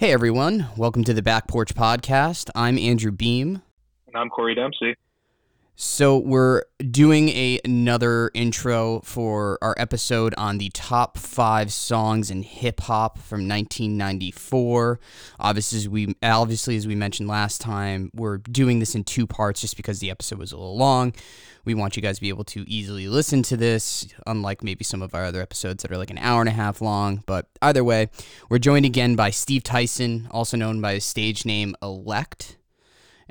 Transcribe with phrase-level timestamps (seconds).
[0.00, 2.48] Hey everyone, welcome to the Back Porch Podcast.
[2.54, 3.60] I'm Andrew Beam.
[4.06, 4.96] And I'm Corey Dempsey.
[5.82, 12.42] So we're doing a, another intro for our episode on the top five songs in
[12.42, 15.00] hip hop from 1994.
[15.38, 19.62] Obviously, as we obviously as we mentioned last time, we're doing this in two parts
[19.62, 21.14] just because the episode was a little long.
[21.64, 25.00] We want you guys to be able to easily listen to this, unlike maybe some
[25.00, 27.22] of our other episodes that are like an hour and a half long.
[27.24, 28.10] But either way,
[28.50, 32.58] we're joined again by Steve Tyson, also known by his stage name Elect.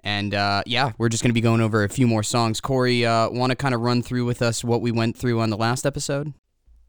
[0.03, 2.61] And uh, yeah, we're just going to be going over a few more songs.
[2.61, 5.49] Corey, uh, want to kind of run through with us what we went through on
[5.49, 6.33] the last episode?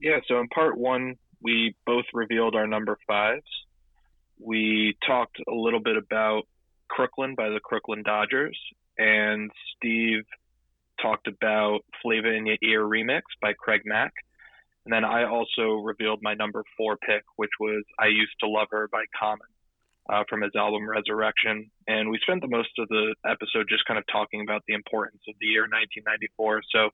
[0.00, 3.42] Yeah, so in part one, we both revealed our number fives.
[4.38, 6.42] We talked a little bit about
[6.88, 8.58] Crooklyn by the Crooklyn Dodgers,
[8.98, 10.24] and Steve
[11.00, 14.12] talked about Flavor in Your Ear remix by Craig Mack.
[14.84, 18.68] And then I also revealed my number four pick, which was I Used to Love
[18.70, 19.46] Her by Common
[20.10, 21.70] uh, from his album Resurrection.
[21.86, 25.22] And we spent the most of the episode just kind of talking about the importance
[25.28, 26.62] of the year 1994.
[26.74, 26.90] So,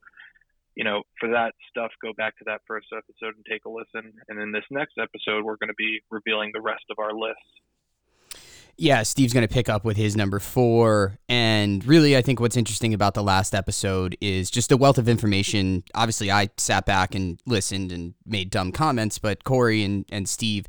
[0.74, 4.12] you know, for that stuff, go back to that first episode and take a listen.
[4.28, 7.40] And in this next episode, we're going to be revealing the rest of our list
[8.78, 11.18] yeah, Steve's going to pick up with his number four.
[11.28, 15.08] And really, I think what's interesting about the last episode is just a wealth of
[15.08, 15.82] information.
[15.94, 20.66] Obviously, I sat back and listened and made dumb comments, but Corey and, and Steve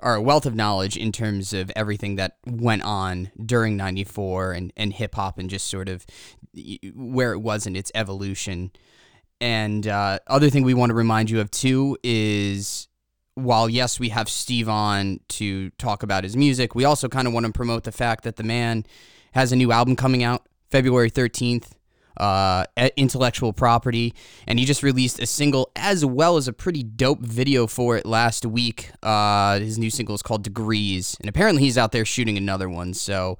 [0.00, 4.72] are a wealth of knowledge in terms of everything that went on during 94 and,
[4.76, 6.06] and hip hop and just sort of
[6.94, 8.70] where it was in its evolution.
[9.40, 12.87] And uh, other thing we want to remind you of too is
[13.38, 17.32] while yes, we have Steve on to talk about his music, we also kind of
[17.32, 18.84] want to promote the fact that the man
[19.32, 21.70] has a new album coming out February 13th,
[22.18, 22.64] uh,
[22.96, 24.14] Intellectual Property,
[24.46, 28.04] and he just released a single as well as a pretty dope video for it
[28.04, 28.90] last week.
[29.02, 32.92] Uh, his new single is called Degrees, and apparently he's out there shooting another one.
[32.94, 33.38] So,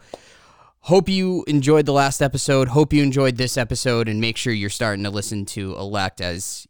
[0.82, 2.68] hope you enjoyed the last episode.
[2.68, 6.66] Hope you enjoyed this episode, and make sure you're starting to listen to Elect as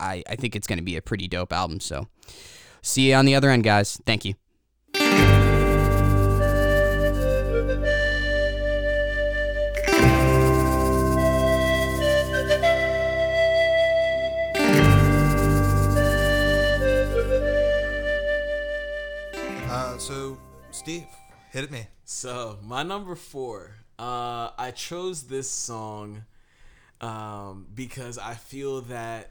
[0.00, 1.80] I, I think it's going to be a pretty dope album.
[1.80, 2.08] So,
[2.82, 4.00] See you on the other end, guys.
[4.06, 4.34] Thank you.
[19.70, 20.38] Uh, so,
[20.70, 21.06] Steve,
[21.50, 21.86] hit it me.
[22.04, 26.24] So, my number four, uh, I chose this song
[27.00, 29.30] um, because I feel that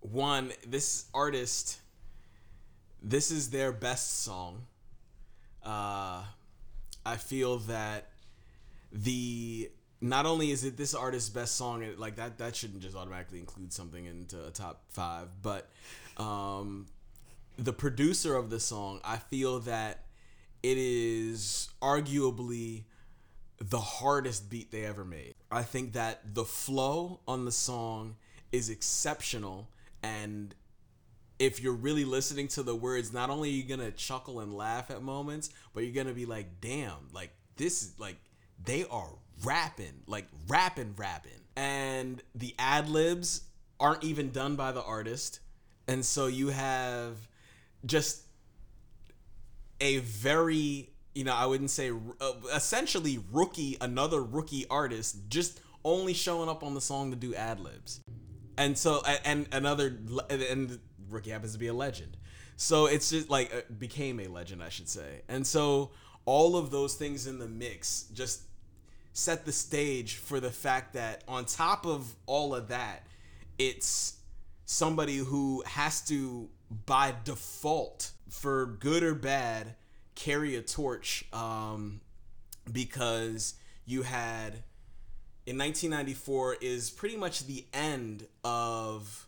[0.00, 1.80] one, this artist
[3.02, 4.66] this is their best song.
[5.64, 6.22] Uh,
[7.04, 8.10] I feel that
[8.92, 9.70] the
[10.00, 13.72] not only is it this artist's best song, like that that shouldn't just automatically include
[13.72, 15.68] something into a top five, but
[16.16, 16.86] um,
[17.58, 20.04] the producer of the song, I feel that
[20.62, 22.84] it is arguably
[23.60, 25.34] the hardest beat they ever made.
[25.50, 28.16] I think that the flow on the song
[28.52, 29.68] is exceptional
[30.02, 30.54] and
[31.38, 34.90] if you're really listening to the words, not only are you gonna chuckle and laugh
[34.90, 38.16] at moments, but you're gonna be like, damn, like this is like
[38.64, 39.10] they are
[39.44, 41.32] rapping, like rapping, rapping.
[41.56, 43.42] And the ad libs
[43.80, 45.40] aren't even done by the artist.
[45.86, 47.16] And so you have
[47.86, 48.22] just
[49.80, 56.14] a very, you know, I wouldn't say uh, essentially rookie, another rookie artist just only
[56.14, 58.00] showing up on the song to do ad libs.
[58.56, 59.96] And so, and another,
[60.28, 62.16] and Rookie happens to be a legend.
[62.56, 65.22] So it's just like uh, became a legend, I should say.
[65.28, 65.90] And so
[66.24, 68.42] all of those things in the mix just
[69.12, 73.06] set the stage for the fact that on top of all of that,
[73.58, 74.18] it's
[74.64, 76.48] somebody who has to
[76.86, 79.74] by default for good or bad
[80.14, 82.00] carry a torch um,
[82.70, 83.54] because
[83.86, 84.64] you had
[85.46, 89.27] in 1994 is pretty much the end of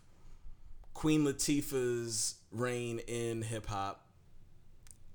[0.93, 4.05] Queen Latifah's reign in hip hop,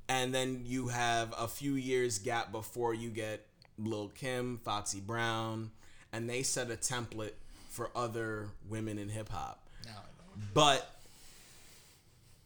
[0.08, 3.46] and then you have a few years gap before you get
[3.78, 5.70] Lil Kim, Foxy Brown,
[6.12, 7.34] and they set a template
[7.70, 9.68] for other women in hip hop.
[10.54, 10.88] But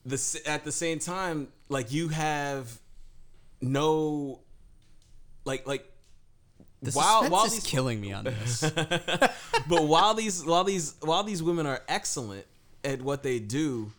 [0.05, 2.79] the at the same time, like you have
[3.61, 4.41] no,
[5.45, 5.91] like like
[6.83, 8.61] the while while these killing me on this.
[8.71, 12.47] but while these while these while these women are excellent,
[12.85, 13.93] at what they do,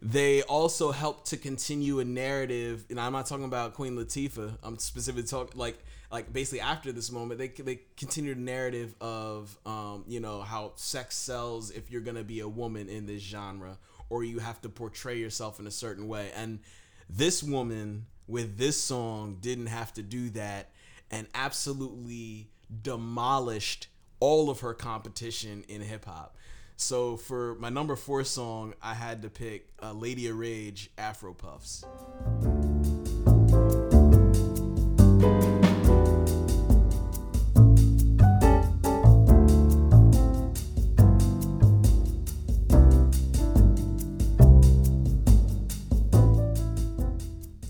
[0.00, 2.84] they also help to continue a narrative.
[2.90, 4.58] And I'm not talking about Queen Latifah.
[4.62, 5.78] I'm specifically talking like
[6.10, 10.72] like basically after this moment, they they continue the narrative of um, you know how
[10.76, 13.76] sex sells if you're gonna be a woman in this genre,
[14.08, 16.30] or you have to portray yourself in a certain way.
[16.34, 16.60] And
[17.10, 20.70] this woman with this song didn't have to do that
[21.10, 22.50] and absolutely
[22.82, 23.88] demolished
[24.20, 26.36] all of her competition in hip hop.
[26.80, 31.34] So for my number four song, I had to pick uh, Lady of Rage Afro
[31.34, 31.84] Puffs.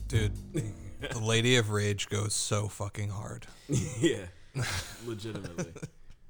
[0.07, 0.33] Dude,
[1.11, 3.47] the Lady of Rage goes so fucking hard.
[3.69, 4.27] yeah,
[5.07, 5.73] legitimately.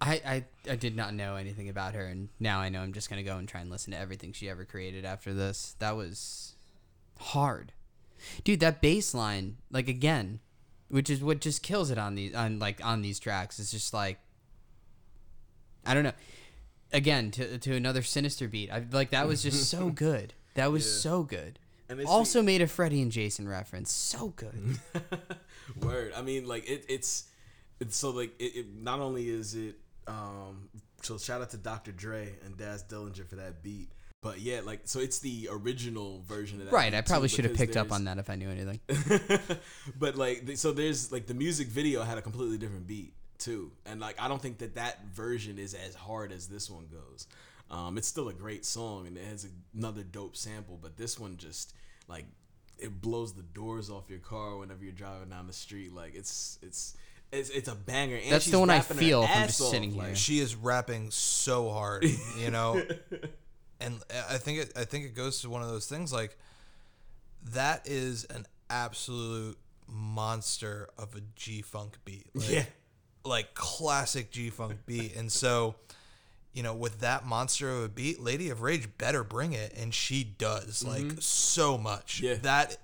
[0.01, 3.11] I, I, I did not know anything about her, and now I know I'm just
[3.11, 5.75] gonna go and try and listen to everything she ever created after this.
[5.81, 6.55] That was
[7.19, 7.73] hard,
[8.45, 8.61] dude.
[8.61, 10.39] That bass line, like again,
[10.89, 13.59] which is what just kills it on these on like on these tracks.
[13.59, 14.19] It's just like
[15.85, 16.13] I don't know.
[16.93, 18.71] Again, to to another sinister beat.
[18.71, 20.33] I like that was just so good.
[20.55, 21.01] That was Yeah.
[21.11, 21.59] so good.
[22.07, 23.91] Also made a Freddie and Jason reference.
[23.91, 24.79] So good.
[25.83, 26.13] Word.
[26.15, 27.25] I mean, like it, it's
[27.81, 28.67] it's so like it, it.
[28.75, 29.77] Not only is it
[30.09, 30.69] um.
[31.03, 31.93] So shout out to Dr.
[31.93, 33.89] Dre and Daz Dillinger for that beat.
[34.21, 36.73] But yeah, like so it's the original version of that.
[36.73, 36.93] right.
[36.93, 38.81] I probably should have picked up on that if I knew anything.
[39.99, 44.01] but like so there's like the music video had a completely different beat too and
[44.01, 47.27] like i don't think that that version is as hard as this one goes
[47.71, 51.37] um it's still a great song and it has another dope sample but this one
[51.37, 51.75] just
[52.09, 52.25] like
[52.79, 56.59] it blows the doors off your car whenever you're driving down the street like it's
[56.63, 56.97] it's
[57.33, 59.71] it's, it's a banger and That's she's the one I feel if I'm just off,
[59.71, 60.15] sitting here.
[60.15, 62.05] She is rapping so hard,
[62.39, 62.83] you know.
[63.81, 66.37] and I think it I think it goes to one of those things like
[67.53, 72.27] that is an absolute monster of a G funk beat.
[72.35, 72.65] Like, yeah
[73.29, 75.15] like classic G Funk beat.
[75.15, 75.77] And so,
[76.53, 79.95] you know, with that monster of a beat, Lady of Rage better bring it, and
[79.95, 81.19] she does like mm-hmm.
[81.21, 82.21] so much.
[82.21, 82.35] Yeah.
[82.43, 82.77] That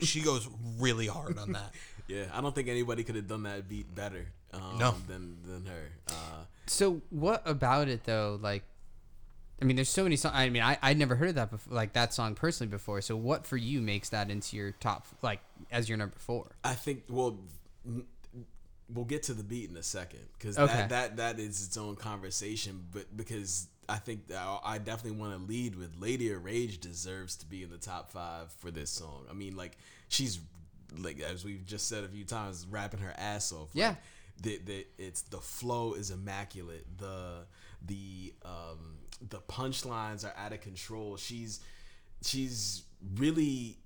[0.00, 0.48] she goes
[0.78, 1.74] really hard on that.
[2.08, 4.94] yeah i don't think anybody could have done that beat better um, No.
[5.06, 8.38] than than her uh So what about it though?
[8.40, 8.62] Like,
[9.60, 10.34] I mean, there's so many songs.
[10.36, 13.00] I mean, I I'd never heard of that before, like that song personally before.
[13.02, 15.40] So what for you makes that into your top, like
[15.70, 16.46] as your number four?
[16.64, 17.38] I think well,
[17.86, 18.04] n-
[18.92, 20.72] we'll get to the beat in a second because Okay.
[20.74, 22.86] that, that that is its own conversation.
[22.92, 27.36] But because I think I I definitely want to lead with Lady of Rage deserves
[27.36, 29.26] to be in the top five for this song.
[29.30, 29.76] I mean, like
[30.08, 30.38] she's
[30.96, 33.68] like as we've just said a few times, rapping her ass off.
[33.74, 33.94] Like, Yeah.
[34.42, 36.86] the, the it's the flow is immaculate.
[36.98, 37.44] The
[37.84, 38.96] the um
[39.28, 41.16] the punchlines are out of control.
[41.16, 41.60] She's
[42.22, 42.82] she's
[43.16, 43.78] really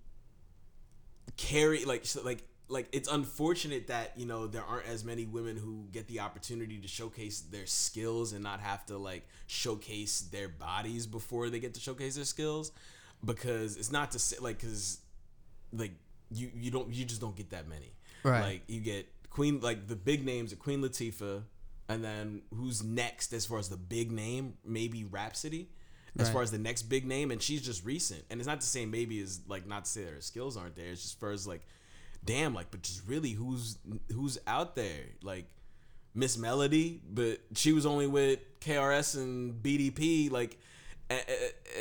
[1.37, 5.87] carry like like like it's unfortunate that you know there aren't as many women who
[5.93, 11.06] get the opportunity to showcase their skills and not have to like showcase their bodies
[11.06, 12.72] before they get to showcase their skills
[13.25, 14.98] because it's not to say like because
[15.72, 15.93] like
[16.34, 17.93] you you don't you just don't get that many.
[18.25, 18.40] Right.
[18.40, 21.43] like you get queen like the big names are queen latifah
[21.88, 24.55] and then who's next as far as the big name?
[24.64, 25.69] Maybe Rapsody
[26.19, 26.32] as Right.
[26.34, 28.23] far as the next big name and she's just recent.
[28.31, 30.76] And it's not to say maybe is like not to say that her skills aren't
[30.76, 30.87] there.
[30.87, 31.62] It's just for as like
[32.25, 33.79] damn like but just really who's
[34.12, 35.05] who's out there?
[35.23, 35.46] Like
[36.14, 40.58] miss melody but she was only with krs and bdp like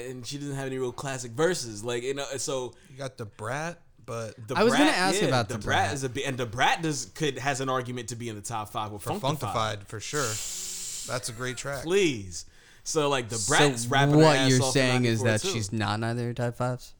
[0.07, 1.83] and she doesn't have any real classic verses.
[1.83, 5.21] Like you know so You got the brat, but the I was gonna Brat- ask
[5.21, 5.93] yeah, about the the brat, Brat.
[5.93, 8.41] is a bi- and the brat does could has an argument to be in the
[8.41, 9.39] top five with for Funkified.
[9.39, 10.21] Funkified for sure.
[11.13, 11.83] That's a great track.
[11.83, 12.45] Please,
[12.83, 14.11] so like the brat's so rapping.
[14.15, 15.49] her what ass you're off saying is that too.
[15.49, 16.93] she's not in either top fives.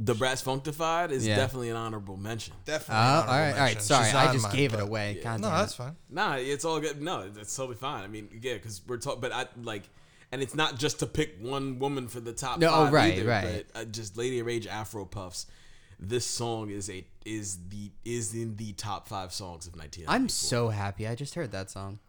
[0.00, 1.36] the brat's Funkified is Yeah.
[1.36, 2.54] definitely an honorable mention.
[2.56, 2.94] Oh, Definitely.
[2.96, 3.64] all an right, honorable all right.
[3.74, 3.80] mention.
[3.82, 5.20] Sorry, She's I just mine, gave it away.
[5.22, 5.76] God No, that's it.
[5.76, 5.96] fine.
[6.10, 7.00] Nah, it's all good.
[7.00, 8.02] No, that's totally fine.
[8.02, 9.88] I mean, yeah, because we're talking, but I like,
[10.32, 13.14] and it's not just to pick one woman for the top No, oh, five right,
[13.18, 13.66] either, right.
[13.72, 15.46] But uh, just Lady of Rage Afro Puffs.
[16.04, 20.12] This song is a is the is in the top five songs of 1994.
[20.14, 21.06] I'm so happy.
[21.06, 22.00] I just heard that song.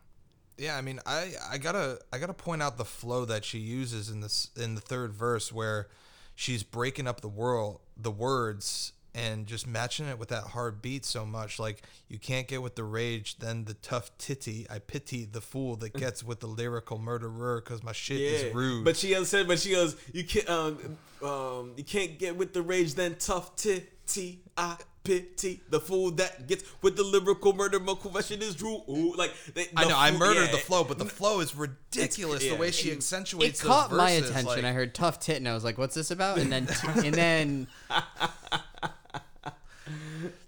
[0.58, 4.10] Yeah, I mean, I I gotta I gotta point out the flow that she uses
[4.10, 5.90] in this in the third verse where
[6.34, 11.06] she's breaking up the world the words and just matching it with that hard beat
[11.06, 11.60] so much.
[11.60, 14.66] Like you can't get with the rage, then the tough titty.
[14.70, 18.86] I pity the fool that gets with the lyrical murderer because my shit is rude.
[18.86, 22.54] But she has said, but she goes, you can't, um, um, you can't get with
[22.54, 24.40] the rage, then tough titty.
[24.58, 27.80] I pity the fool that gets with the lyrical murder.
[27.80, 28.82] My question is true.
[28.90, 30.52] Ooh, like they, I the know I murdered yeah.
[30.52, 32.44] the flow, but the flow is ridiculous.
[32.44, 32.54] yeah.
[32.54, 34.46] the way she It- accentuates It those caught my attention.
[34.46, 36.68] like- I heard tough tit, and I was like, "What's this about?" And then,
[37.04, 37.68] and then,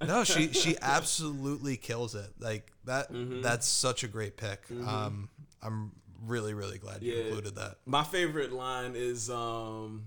[0.08, 2.30] no, she she absolutely kills it.
[2.40, 3.12] Like that.
[3.12, 3.42] Mm-hmm.
[3.42, 4.64] That's such a great pick.
[4.86, 5.30] Um,
[5.62, 5.92] I'm
[6.24, 7.24] really really glad you Yeah.
[7.26, 7.78] included that.
[7.86, 10.06] My favorite line is, um,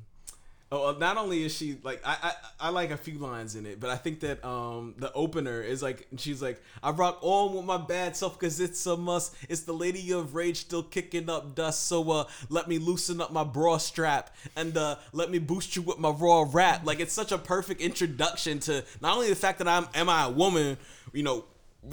[0.70, 2.32] Oh, uh, not only is she like I, I
[2.66, 5.82] I like a few lines in it, but I think that um the opener is
[5.82, 9.34] like she's like I rock on with my bad self because it's a must.
[9.48, 13.32] It's the lady of rage still kicking up dust, so uh let me loosen up
[13.32, 16.84] my bra strap and uh let me boost you with my raw rap.
[16.84, 20.24] Like it's such a perfect introduction to not only the fact that I'm am I
[20.26, 20.76] a woman,
[21.14, 21.44] you know.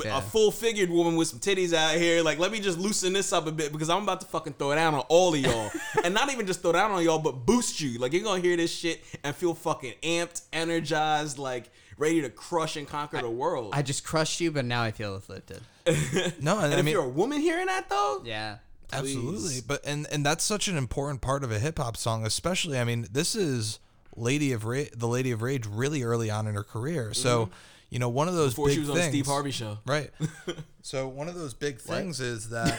[0.04, 0.18] Yeah.
[0.18, 2.22] A full figured woman with some titties out here.
[2.22, 4.72] Like, let me just loosen this up a bit because I'm about to fucking throw
[4.72, 5.72] it down on all of y'all.
[6.04, 8.00] and not even just throw it down on y'all, but boost you.
[8.00, 12.76] Like, you're gonna hear this shit and feel fucking amped, energized, like ready to crush
[12.76, 13.72] and conquer the world.
[13.74, 15.62] I just crushed you, but now I feel afflicted.
[16.42, 18.58] No, and, and I if mean, you're a woman hearing that though, Yeah.
[18.92, 19.62] Absolutely.
[19.66, 22.84] But and and that's such an important part of a hip hop song, especially I
[22.84, 23.80] mean, this is
[24.16, 27.14] Lady of Ra- the Lady of Rage really early on in her career.
[27.14, 27.54] So, mm-hmm.
[27.96, 29.78] You know, one of those before big she was on things, the Steve Harvey show.
[29.86, 30.12] Right.
[30.82, 32.78] so, one of those big things is that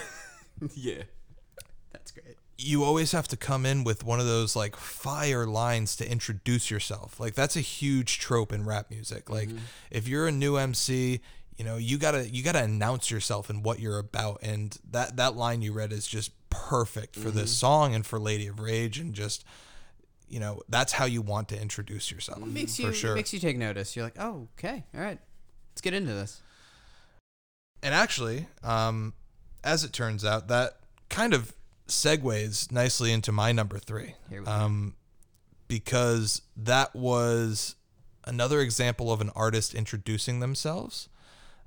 [0.75, 1.05] yeah.
[1.91, 2.37] That's great.
[2.59, 6.71] you always have to come in with one of those like fire lines to introduce
[6.71, 7.19] yourself.
[7.19, 9.31] Like that's a huge trope in rap music.
[9.31, 9.65] Like mm-hmm.
[9.91, 11.23] if you're a new MC,
[11.57, 14.77] you know, you got to you got to announce yourself and what you're about and
[14.91, 17.67] that that line you read is just perfect for this mm-hmm.
[17.67, 19.47] song and for Lady of Rage and just
[20.29, 22.39] you know, that's how you want to introduce yourself.
[22.41, 23.15] Makes for you sure.
[23.15, 23.95] makes you take notice.
[23.95, 25.19] You're like, oh, okay, all right,
[25.73, 26.43] let's get into this.
[27.83, 29.13] And actually, um,
[29.63, 30.79] as it turns out, that
[31.09, 31.55] kind of
[31.89, 34.15] segues nicely into my number three.
[34.29, 34.51] Here we go.
[34.51, 34.95] Um,
[35.69, 37.77] because that was
[38.25, 41.09] another example of an artist introducing themselves.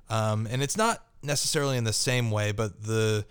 [0.08, 3.24] Um, and it's not necessarily in the same way, but the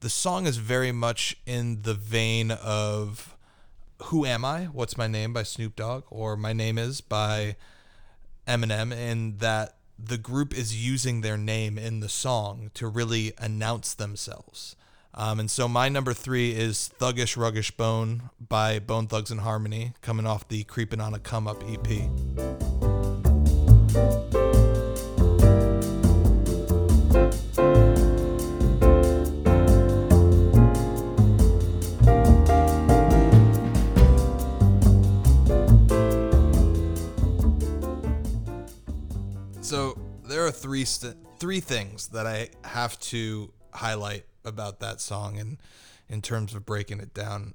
[0.00, 3.36] the song is very much in the vein of
[4.04, 4.64] "Who Am I?
[4.66, 7.56] What's My Name" by Snoop Dogg, or "My Name Is" by
[8.46, 13.94] Eminem, in that the group is using their name in the song to really announce
[13.94, 14.76] themselves.
[15.14, 19.94] Um, and so my number three is Thuggish Ruggish Bone by Bone Thugs and Harmony,
[20.00, 21.88] coming off the Creeping on a Come Up EP.
[40.58, 45.58] Three st- three things that I have to highlight about that song, and
[46.08, 47.54] in terms of breaking it down,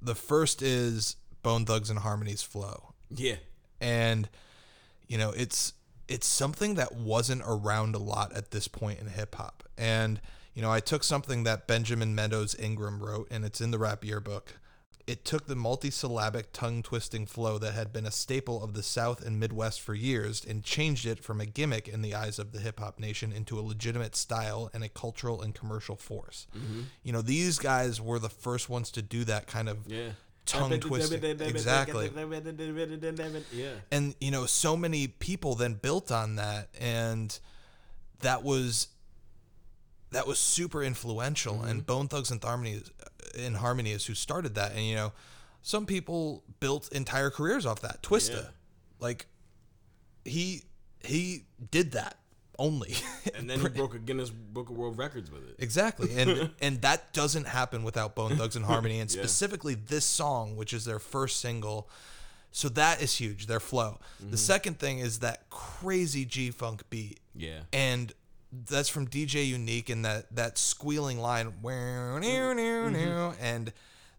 [0.00, 3.36] the first is Bone Thugs and Harmony's flow, Yeah.
[3.80, 4.28] and
[5.06, 5.72] you know it's
[6.08, 10.20] it's something that wasn't around a lot at this point in hip hop, and
[10.54, 14.04] you know I took something that Benjamin Meadows Ingram wrote, and it's in the rap
[14.04, 14.54] yearbook.
[15.06, 19.22] It took the multisyllabic tongue twisting flow that had been a staple of the South
[19.22, 22.58] and Midwest for years and changed it from a gimmick in the eyes of the
[22.60, 26.46] hip hop nation into a legitimate style and a cultural and commercial force.
[26.56, 26.80] Mm-hmm.
[27.02, 30.12] You know, these guys were the first ones to do that kind of Yeah.
[30.46, 31.22] tongue twisting.
[31.22, 32.10] Exactly.
[33.52, 33.72] Yeah.
[33.90, 36.68] And, you know, so many people then built on that.
[36.80, 37.38] And
[38.20, 38.88] that was.
[40.10, 41.86] That was super influential, and mm-hmm.
[41.86, 42.80] Bone Thugs and Harmony,
[43.36, 44.72] in Harmony is who started that.
[44.72, 45.12] And you know,
[45.62, 48.02] some people built entire careers off that.
[48.02, 48.48] Twista, Yeah.
[49.00, 49.26] like
[50.24, 50.62] he
[51.02, 52.18] he did that
[52.58, 52.94] only.
[53.36, 55.56] And then he broke a Guinness Book of World Records with it.
[55.58, 56.14] Exactly.
[56.16, 59.22] And and that doesn't happen without Bone Thugs and Harmony and Yeah.
[59.22, 61.88] specifically this song, which is their first single.
[62.52, 63.98] So that is huge, their flow.
[64.22, 64.30] Mm-hmm.
[64.30, 67.18] The second thing is that crazy G Funk beat.
[67.34, 67.60] Yeah.
[67.72, 68.12] And
[68.68, 73.44] that's from DJ U-Neek and that that squealing line "Wow, new, new, Mm-hmm.
[73.44, 73.72] and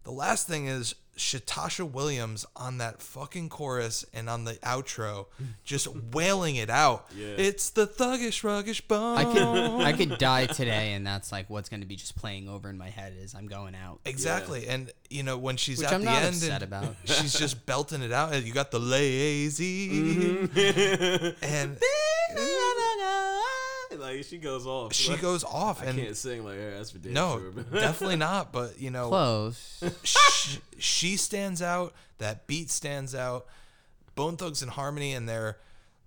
[0.04, 5.26] the last thing is Shatasha Williams on that fucking chorus and on the outro
[5.64, 7.06] just wailing it out.
[7.16, 7.28] Yeah.
[7.38, 9.16] It's the thuggish ruggish bone.
[9.16, 12.48] I could I could die today, and that's like what's going to be just playing
[12.50, 14.00] over in my head is I'm going out.
[14.04, 14.68] Exactly.
[14.68, 16.94] And you know, when she's Which at I'm the not end upset about.
[17.04, 21.28] she's just belting it out and you got the lazy Mm-hmm.
[21.42, 21.78] and
[24.00, 24.92] like she goes off.
[24.92, 26.70] she Like, goes off I and can't sing like her.
[26.72, 27.50] That's for damn no, sure.
[27.50, 29.82] but- definitely not, but you know, Close.
[30.02, 33.46] sh- she stands out, that beat stands out.
[34.14, 35.58] Bone Thugs and Harmony and their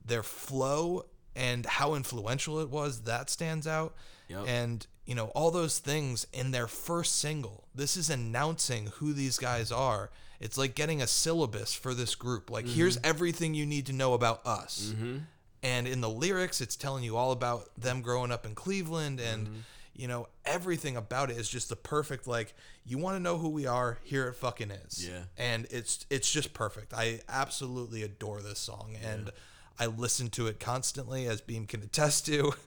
[0.06, 1.06] their flow
[1.36, 3.94] and how influential it was, that stands out.
[4.28, 4.46] Yep.
[4.48, 7.66] And you know, all those things in their first single.
[7.74, 10.12] This is announcing who these guys are.
[10.40, 12.50] It's like getting a syllabus for this group.
[12.50, 13.10] Like here's mm-hmm.
[13.10, 14.94] everything you need to know about us.
[14.96, 15.18] Mm-hmm.
[15.62, 19.64] And in the lyrics, it's telling you all about them growing up in Cleveland and
[19.94, 22.54] you know, everything about it is just the perfect like
[22.86, 25.06] you want to know who we are, here it fucking is.
[25.06, 25.24] Yeah.
[25.38, 26.94] And it's it's just perfect.
[26.94, 29.30] I absolutely adore this song and
[29.78, 32.54] I listen to it constantly as Beam can attest to.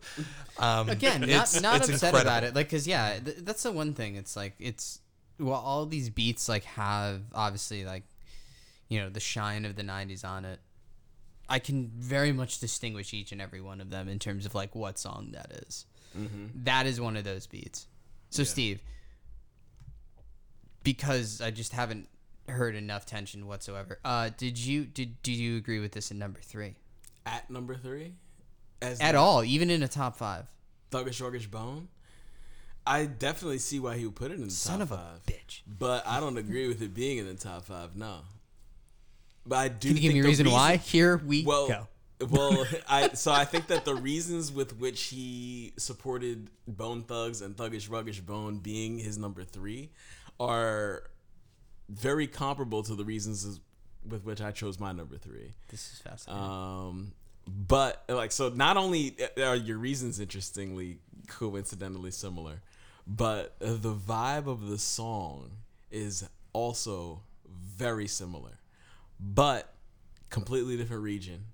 [0.59, 2.55] Um, Again, not it's- not it's upset about it.
[2.55, 4.17] Like, cause yeah, th- that's the one thing.
[4.17, 4.99] It's like it's
[5.41, 8.03] well, all these beats like have obviously like,
[8.91, 10.61] you know, the shine of the 90s on it.
[11.49, 14.75] I can very much distinguish each and every one of them in terms of like
[14.75, 15.87] what song that is.
[16.65, 17.87] That is one of those beats.
[18.31, 18.81] So Steve,
[20.83, 22.09] because I just haven't
[22.49, 23.99] heard enough tension whatsoever.
[24.05, 26.75] Uh, did you did do you agree with this in number three
[27.25, 28.15] At number three,
[28.81, 30.47] as at the all, even in a top five?
[30.91, 31.89] Thuggish Ruggish Bone.
[32.87, 35.23] I definitely see why he would put it in the Son top of a five.
[35.27, 35.61] bitch.
[35.67, 37.95] But I don't agree with it being in the top five.
[37.97, 38.21] No.
[39.47, 39.89] But I do.
[39.89, 40.77] Can you give think me a the reason, why?
[40.77, 41.89] Here we Well, go.
[42.31, 47.57] well, I so I think that the reasons with which he supported Bone Thugs and
[47.57, 49.91] Thuggish Ruggish Bone being his number three
[50.39, 51.05] are
[51.89, 53.61] very comparable to the reasons
[54.09, 55.53] with which I chose my number three.
[55.69, 56.45] This is fascinating.
[56.45, 57.13] Um,
[57.47, 62.63] but like, so not only are your reasons interestingly coincidentally similar,
[63.07, 65.51] but the vibe of the song
[65.91, 68.59] is also very similar,
[69.23, 69.73] but
[70.31, 71.45] completely different region.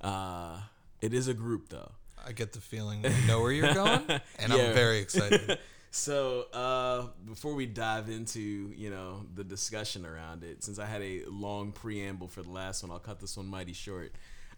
[0.00, 0.58] Uh,
[1.00, 1.90] it is a group though.
[2.24, 4.02] I get the feeling we know where you're going,
[4.38, 4.68] and Yeah.
[4.68, 5.58] I'm very excited.
[5.94, 11.02] So uh, before we dive into you know the discussion around it, since I had
[11.02, 14.12] a long preamble for the last one, I'll cut this one mighty short.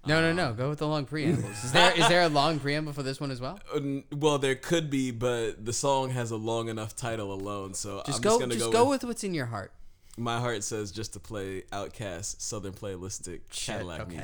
[0.06, 0.52] no, no, no.
[0.52, 1.64] Go with the long preambles.
[1.64, 3.58] Is there is there a long preamble for this one as well?
[3.74, 3.80] Uh,
[4.12, 8.18] Well, there could be, but the song has a long enough title alone, so Just
[8.18, 8.30] I'm go.
[8.30, 9.72] just gonna just go, go with, with what's in your heart.
[10.16, 14.22] My heart says just to play Outkast Southern Playlistic Cadillac okay.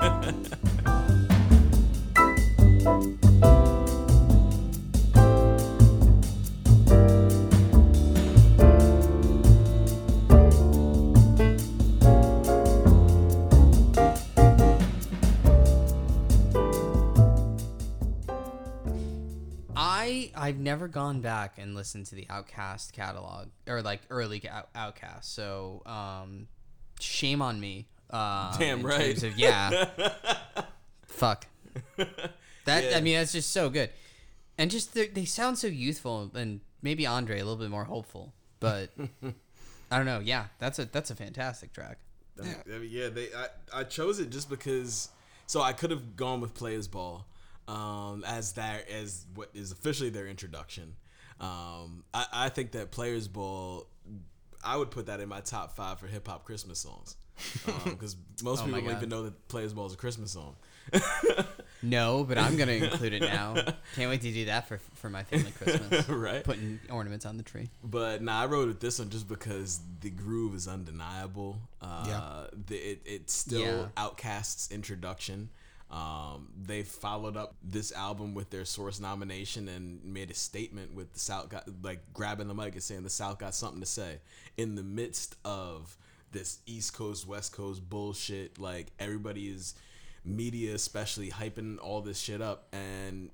[0.00, 1.16] music.
[20.70, 25.24] never gone back and listened to the Outkast catalog or like early Out- Outkast.
[25.24, 26.46] So um,
[27.00, 27.88] shame on me.
[28.08, 29.20] Uh, Damn right.
[29.22, 29.88] of- yeah.
[31.06, 31.46] Fuck.
[32.66, 32.96] That Yeah.
[32.96, 33.90] I mean that's just so good,
[34.58, 38.90] and just they sound so youthful and maybe Andre a little bit more hopeful, but
[39.90, 40.20] I don't know.
[40.20, 41.98] Yeah, that's a that's a fantastic track.
[42.42, 43.08] Yeah, I mean, yeah.
[43.08, 45.08] They I, I chose it just because.
[45.46, 47.26] So I could have gone with Players Ball,
[47.70, 50.94] um, as that as what is officially their introduction.
[51.40, 53.86] Um, I, I think that Players Ball,
[54.62, 57.16] I would put that in my top five for hip hop Christmas songs,
[57.84, 60.56] because most Oh people don't even know that Players Ball is a Christmas song.
[61.82, 63.54] No, but I'm gonna include it now.
[63.96, 66.06] Can't wait to do that for for my family Christmas.
[66.10, 66.44] right.
[66.44, 67.70] Putting ornaments on the tree.
[67.82, 71.56] But nah, I wrote it this one just because the groove is undeniable.
[71.80, 72.46] Uh, Yeah.
[72.66, 73.86] the, it, it's still Yeah.
[73.96, 75.48] Outkast's introduction.
[75.90, 81.12] Um, they followed up this album with their source nomination and made a statement with
[81.12, 84.18] the South got like grabbing the mic and saying the South got something to say
[84.56, 85.96] in the midst of
[86.30, 88.58] this East Coast West Coast bullshit.
[88.58, 89.74] Like everybody is
[90.24, 93.30] media, especially hyping all this shit up, and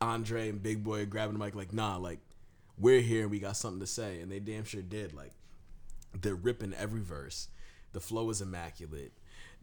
[0.00, 2.20] Andre and Big Boy grabbing the mic like, nah, like
[2.78, 5.12] we're here and we got something to say, and they damn sure did.
[5.12, 5.32] Like
[6.14, 7.48] they're ripping every verse.
[7.92, 9.12] The flow is immaculate.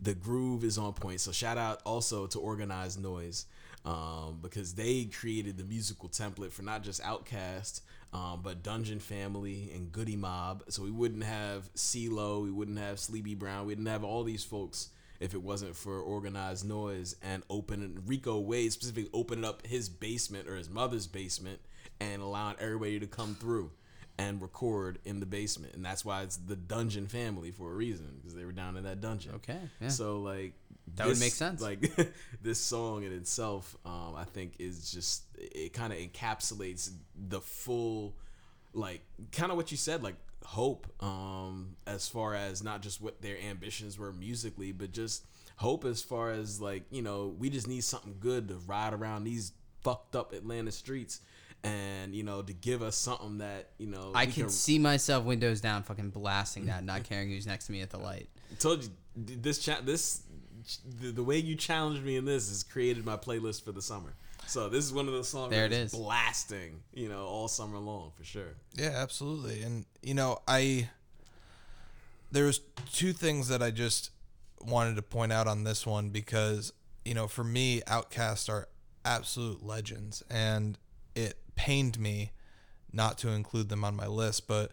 [0.03, 1.21] The groove is on point.
[1.21, 3.45] So shout out also to Organized Noise
[3.85, 7.79] um, because they created the musical template for not just Outkast,
[8.11, 10.63] um, but Dungeon Family and Goodie Mob.
[10.67, 14.43] So we wouldn't have CeeLo, we wouldn't have Sleepy Brown, we didn't have all these
[14.43, 14.89] folks
[15.21, 20.49] if it wasn't for Organized Noise and opening Rico Wade specifically opening up his basement
[20.49, 21.61] or his mother's basement
[22.01, 23.71] and allowing everybody to come through
[24.17, 28.17] and record in the basement, and that's why it's the Dungeon Family for a reason
[28.17, 29.33] because they were down in that dungeon.
[29.35, 29.87] Okay, yeah.
[29.87, 30.53] So like
[30.95, 31.61] That would make sense.
[31.61, 31.91] Like
[32.41, 38.15] this song in itself, um, I think is just it kind of encapsulates the full,
[38.73, 43.21] like kind of what you said, like hope, um, as far as not just what
[43.21, 47.67] their ambitions were musically, but just hope as far as like you know we just
[47.67, 51.21] need something good to ride around these fucked up Atlanta streets.
[51.63, 55.23] And you know, to give us something that you know, I we can see myself
[55.23, 58.29] windows down, fucking blasting that, not caring who's next to me at the light.
[58.59, 60.23] told you this cha- this
[61.01, 64.13] the, the way you challenged me in this has created my playlist for the summer.
[64.45, 65.99] So this is one of those songs There that it is is.
[65.99, 68.55] blasting, you know, all summer long for sure.
[68.73, 69.61] Yeah, absolutely.
[69.63, 70.89] And you know, I
[72.31, 72.59] there was
[72.91, 74.09] two things that I just
[74.61, 76.73] wanted to point out on this one because
[77.05, 78.67] you know, for me, Outkast are
[79.05, 80.77] absolute legends, and
[81.15, 82.31] it pained me
[82.91, 84.47] not to include them on my list.
[84.47, 84.71] But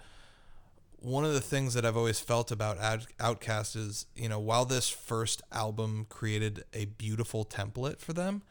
[0.98, 4.64] one of the things that I've always felt about Out- Outkast is, you know, while
[4.64, 8.42] this first album created a beautiful template for them,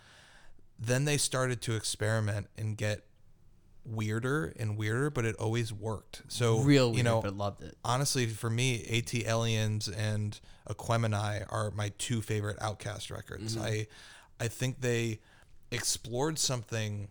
[0.79, 3.03] then they started to experiment and get
[3.85, 6.21] weirder and weirder, but it always worked.
[6.27, 7.75] So Real weird, you know, but loved it.
[7.83, 10.39] honestly, for me, AT Aliens and
[10.69, 13.55] Aquemini are my two favorite Outkast records.
[13.55, 13.65] Mm-hmm.
[13.65, 13.87] I
[14.39, 15.19] I think they
[15.71, 17.09] explored something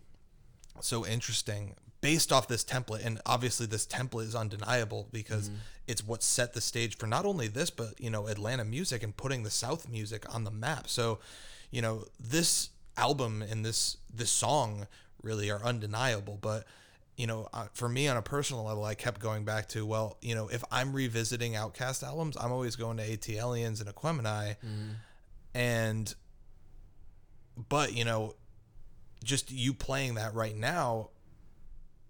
[0.83, 5.51] so interesting based off this template and obviously this template is undeniable because
[5.87, 9.17] it's what set the stage for not only this but you know Atlanta music and
[9.17, 10.87] putting the South music on the map.
[10.87, 11.19] So,
[11.71, 14.87] you know, this album and this this song
[15.21, 16.65] really are undeniable, but
[17.17, 20.15] you know, uh, for me on a personal level, I kept going back to, well,
[20.21, 24.55] you know, if I'm revisiting Outkast albums, I'm always going to ATLiens and Aquemini.
[25.53, 26.15] And,
[27.67, 28.35] but, you know,
[29.23, 31.09] just you playing that right now,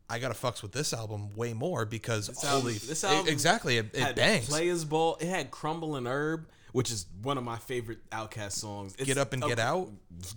[0.09, 3.27] I gotta fucks with this album way more because This album- holy, this e- album
[3.31, 4.47] exactly, it, it had bangs.
[4.47, 5.17] Players Ball.
[5.19, 8.95] It had Crumblin' Erb, which is one of my favorite Outkast songs.
[8.97, 9.89] It's Get Up and a- Get Out?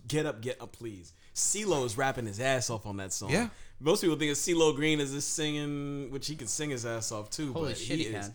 [0.09, 1.13] Get up, get up, please.
[1.35, 3.31] CeeLo is rapping his ass off on that song.
[3.31, 3.49] Yeah.
[3.81, 7.11] Most people think of CeeLo Green as this singing, which he can sing his ass
[7.11, 7.53] off too.
[7.55, 8.31] Holy but shit, he he is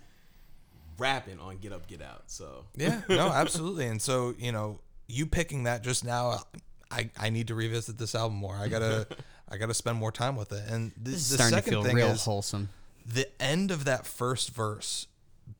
[0.97, 2.23] rapping on Get Up, Get Out.
[2.27, 3.85] So Yeah, no, absolutely.
[3.85, 6.41] And so, you know, you picking that just now,
[6.91, 8.55] I, I need to revisit this album more.
[8.55, 9.07] I gotta
[9.49, 10.63] I gotta spend more time with it.
[10.69, 12.69] And is the starting to second feel thing real is wholesome.
[13.05, 15.07] the end of that first verse.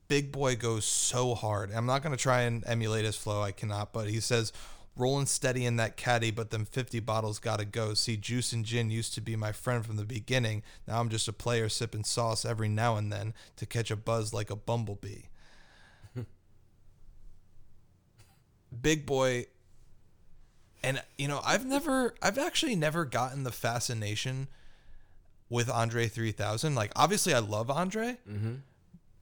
[0.08, 1.72] Big Boy goes so hard.
[1.72, 3.42] I'm not gonna try and emulate his flow.
[3.42, 3.92] I cannot.
[3.92, 4.52] But he says,
[4.96, 7.94] "Rolling steady in that caddy, but them 50 bottles gotta go.
[7.94, 10.62] See, juice and gin used to be my friend from the beginning.
[10.86, 14.32] Now I'm just a player sipping sauce every now and then to catch a buzz
[14.34, 15.24] like a bumblebee."
[18.82, 19.46] Big Boy
[20.82, 24.48] and you know, I've never I've actually never gotten the fascination
[25.50, 26.74] with Andre 3000.
[26.74, 28.18] Like obviously I love Andre.
[28.28, 28.54] Mm-hmm.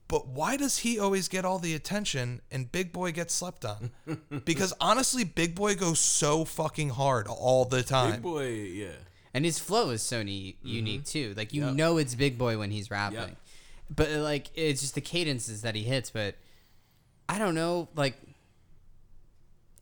[0.07, 3.91] But why does he always get all the attention and Big Boy gets slept on?
[4.45, 8.13] because honestly, Big Boy goes so fucking hard all the time.
[8.13, 8.87] Big Boy, yeah.
[9.33, 10.67] And his flow is so ne- mm-hmm.
[10.67, 11.33] unique too.
[11.35, 11.73] Like you Yep.
[11.73, 13.19] know it's Big Boy when he's rapping.
[13.19, 13.37] Yep.
[13.93, 16.35] But like it's just the cadences that he hits, but
[17.29, 18.15] I don't know, like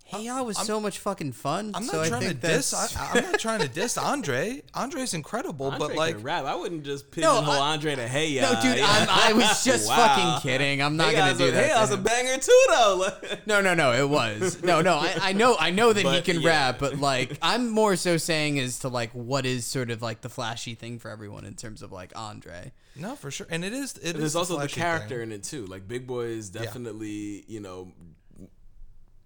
[0.08, 1.72] Hey I was so much fucking fun.
[1.74, 2.70] I'm not so I trying to diss.
[2.70, 4.62] that's- I, I'm not trying to diss Andre.
[4.76, 6.46] Andre's incredible, Andre but like, can rap.
[6.46, 8.86] I wouldn't just No, pigeonhole I- Andre to Hey No, dude, yeah.
[8.88, 9.96] I'm, I was just Wow.
[9.96, 10.80] fucking kidding.
[10.84, 11.63] I'm not Hey gonna do a, that.
[11.63, 13.08] Hey to Ya's a banger too, though.
[13.48, 14.62] No, no, no, it was.
[14.62, 16.50] No, no, I, I know I know that he can yeah.
[16.50, 20.22] rap, but like I'm more so saying as to like what is sort of like
[20.22, 22.74] the flashy thing for everyone in terms of like Andre.
[22.96, 23.48] no, for sure.
[23.50, 23.98] And it is.
[23.98, 25.30] It And is there's also the character thing.
[25.30, 25.65] in it too.
[25.65, 27.91] Like Big Boy is definitely, you know,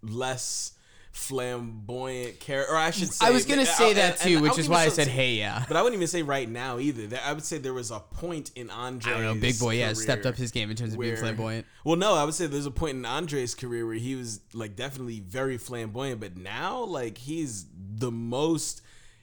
[0.02, 0.74] less
[1.12, 2.74] flamboyant character.
[2.74, 4.60] Or I should say, I was gonna say and- that and too, I which wouldn't
[4.60, 5.66] is why I said hey yeah.
[5.68, 7.08] But I wouldn't even say right now either.
[7.08, 9.12] There- I would say there was a point in Andre.
[9.12, 11.66] I don't know, Big Boy, yeah, stepped up his game in terms of being flamboyant.
[11.84, 14.76] Well, no, I would say there's a point in Andre's career where he was like
[14.76, 18.82] definitely very flamboyant, but now like he's the most.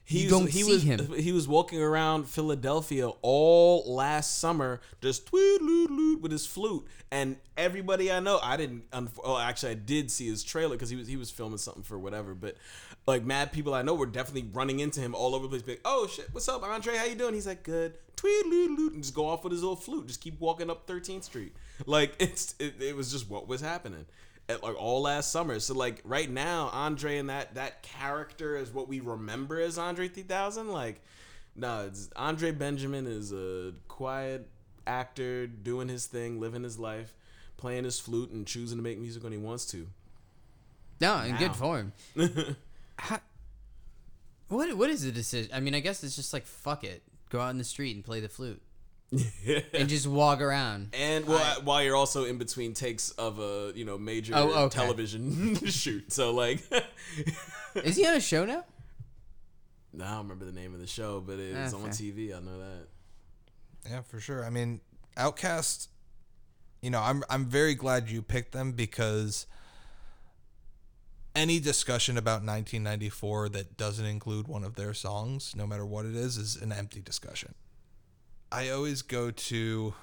[0.09, 1.01] He You was, don't he see was, him.
[1.01, 6.47] Uh, he was walking around Philadelphia all last summer, just tweet loot loot with his
[6.47, 8.85] flute, and everybody I know, I didn't.
[8.92, 11.99] Oh, actually, I did see his trailer because he was he was filming something for
[11.99, 12.57] whatever, but.
[13.09, 15.62] Like mad people I know were definitely running into him all over the place.
[15.62, 16.97] Be like, oh shit, what's up, Andre?
[16.97, 17.35] How you doing?
[17.35, 17.97] He's like, good.
[18.16, 20.09] Tweet loot loot, and just go off with his little flute.
[20.09, 21.55] Just keep walking up 13th Street.
[21.87, 24.07] Like it's it, it was just what was happening.
[24.49, 25.59] At, like all last summer.
[25.59, 30.07] So like right now, Andre and that that character is what we remember as Andre
[30.09, 30.69] 3000.
[30.69, 31.01] Like,
[31.57, 34.47] no, it's, Andre Benjamin is a quiet
[34.87, 37.15] actor doing his thing, living his life,
[37.57, 39.89] playing his flute, and choosing to make music when he wants to.
[41.01, 41.39] No, in Wow.
[41.39, 41.93] good form.
[42.99, 43.19] How,
[44.49, 45.51] what what is the decision?
[45.53, 48.05] I mean, I guess it's just like fuck it, go out in the street and
[48.05, 48.63] play the flute
[49.73, 50.88] and just walk around.
[50.92, 54.79] And well, while you're also in between takes of a you know major Oh, okay.
[54.79, 56.61] television shoot, so like,
[57.77, 58.64] Is he on a show now?
[59.95, 61.88] I don't remember the name of the show, but it was Ah, on.
[61.90, 62.37] TV.
[62.37, 62.87] I know that.
[63.88, 64.45] Yeah, for sure.
[64.45, 64.81] I mean,
[65.16, 65.88] Outkast.
[66.83, 69.47] You know, I'm I'm very glad you picked them because
[71.35, 76.14] any discussion about 1994 that doesn't include one of their songs, no matter what it
[76.14, 77.55] is, is an empty discussion.
[78.51, 79.95] I always go to,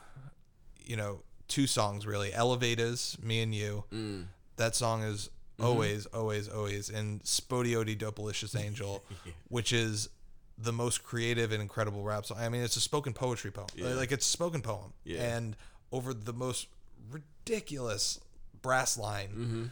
[0.85, 2.33] you know, two songs really.
[2.33, 3.85] Elevators, Me and You.
[3.93, 4.25] Mm.
[4.57, 5.65] That song is mm-hmm.
[5.65, 9.03] always, always, always in SpottieOttieDopaliscious Angel,
[9.49, 10.09] which is
[10.57, 12.37] the most creative and incredible rap song.
[12.39, 13.67] I mean, it's a spoken poetry poem.
[13.75, 13.89] Yeah.
[13.89, 14.93] Like it's a spoken poem.
[15.03, 15.23] Yeah.
[15.35, 15.55] And
[15.91, 16.67] over the most
[17.11, 18.19] ridiculous
[18.61, 19.29] brass line.
[19.29, 19.63] Mm-hmm.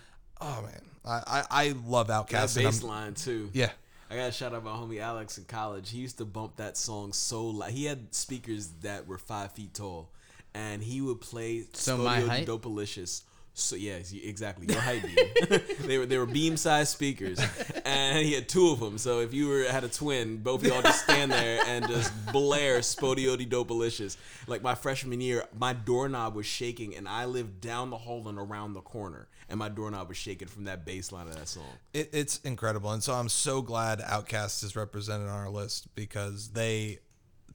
[0.42, 0.82] Oh man.
[1.04, 2.58] I, I, I love That Outkast.
[2.58, 3.50] and I'm- bass line too.
[3.54, 3.72] Yeah.
[4.12, 5.89] I gotta shout out my homie Alex in college.
[5.89, 7.71] He used to bump that song so loud.
[7.71, 10.10] He had speakers that were five feet tall,
[10.54, 12.45] and he would play So My Spodio Height?
[12.45, 13.21] Dopalicious
[13.54, 14.68] So yes, exactly.
[14.68, 15.04] Your height
[15.50, 15.60] beam.
[15.82, 17.40] they were they were beam sized speakers,
[17.84, 18.98] and he had two of them.
[18.98, 22.14] So if you were had a twin, both of y'all just stand there and just
[22.32, 24.16] blare "SpottieOttieDopaliscious."
[24.48, 28.40] Like my freshman year, my doorknob was shaking, and I lived down the hall and
[28.40, 31.66] around the corner, and my doorknob was shaking from that bass line of that song.
[31.94, 36.52] It, it's incredible, and so I'm so glad Outkast is represented on our list because
[36.52, 37.00] they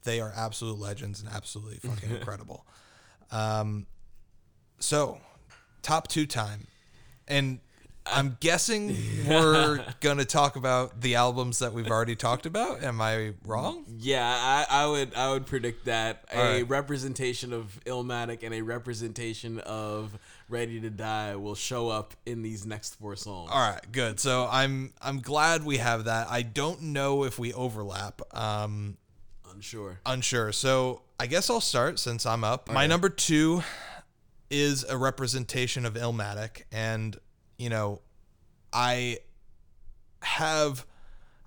[0.03, 2.67] they are absolute legends and absolutely fucking incredible.
[3.31, 3.87] Um,
[4.79, 5.19] so
[5.81, 6.67] top two time,
[7.27, 7.59] and
[8.11, 8.95] I'm guessing
[9.27, 12.83] we're gonna talk about the albums that we've already talked about.
[12.83, 13.85] Am I wrong?
[13.99, 16.69] Yeah, I, I would I would predict that a right.
[16.69, 20.17] representation of Illmatic and a representation of
[20.49, 23.49] Ready to Die will show up in these next four songs.
[23.51, 24.19] All right, good.
[24.19, 26.27] So I'm I'm glad we have that.
[26.29, 28.21] I don't know if we overlap.
[28.33, 28.97] Um,
[29.53, 29.99] Unsure.
[30.05, 30.51] unsure.
[30.51, 32.71] So I guess I'll start since I'm up.
[32.71, 33.63] My number two
[34.49, 37.17] is a representation of Illmatic, and
[37.57, 38.01] you know,
[38.73, 39.19] I
[40.21, 40.85] have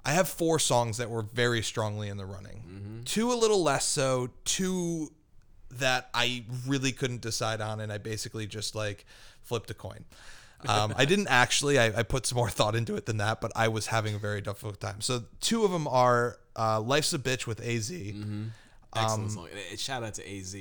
[0.05, 3.03] I have four songs that were very strongly in the running.
[3.05, 4.31] Two a little less so.
[4.45, 5.11] Two
[5.73, 9.05] that I really couldn't decide on, and I basically just like
[9.43, 10.05] flipped a coin.
[10.67, 11.79] Um, I didn't actually.
[11.79, 14.19] I, I put some more thought into it than that, but I was having a
[14.19, 15.01] very difficult time.
[15.01, 17.91] So two of them are uh, "Life's a Bitch" with Az.
[17.91, 19.49] Excellent song.
[19.51, 20.55] And- and shout out to AZ.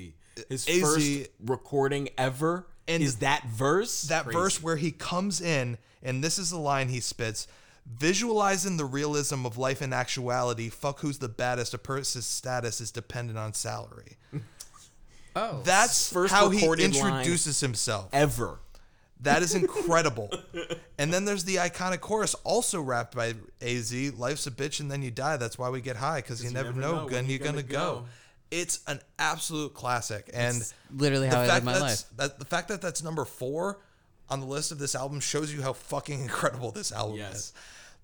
[0.49, 4.03] His AZ first recording ever And is that verse.
[4.03, 4.37] that Crazy.
[4.39, 7.47] verse where he comes in and this is the line he spits
[7.85, 12.91] visualizing the realism of life in actuality fuck who's the baddest a person's status is
[12.91, 14.17] dependent on salary
[15.35, 17.07] Oh, that's First how he recorded line.
[17.19, 18.59] introduces himself ever.
[19.21, 20.29] that is incredible
[20.97, 25.01] and then there's the iconic chorus also rapped by az life's a bitch and then
[25.03, 28.05] you die that's why we get high because you, never, know, when you're gonna, go.
[28.51, 30.61] It's an absolute classic and
[30.95, 32.03] literally how I live my life.
[32.17, 33.79] That, the fact that that's number four
[34.29, 37.35] on the list of this album shows you how fucking incredible this album Yes.
[37.35, 37.53] is.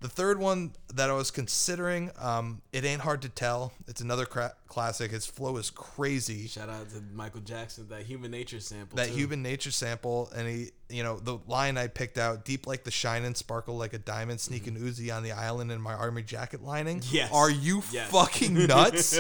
[0.02, 3.74] The third one that I was considering, um, it ain't hard to tell.
[3.88, 5.12] It's another cra- classic.
[5.14, 6.48] Its flow is crazy.
[6.48, 8.98] Shout out to Michael Jackson, that human nature sample.
[8.98, 9.16] That too.
[9.16, 12.92] human nature sample, and he, you know, the line I picked out, deep like the
[12.92, 16.62] shine and sparkle like a diamond, sneaking Uzi on the island in my army jacket
[16.62, 17.00] lining.
[17.00, 17.16] Mm-hmm.
[17.16, 17.32] Yes.
[17.34, 18.12] Are you Yes.
[18.12, 19.18] fucking nuts?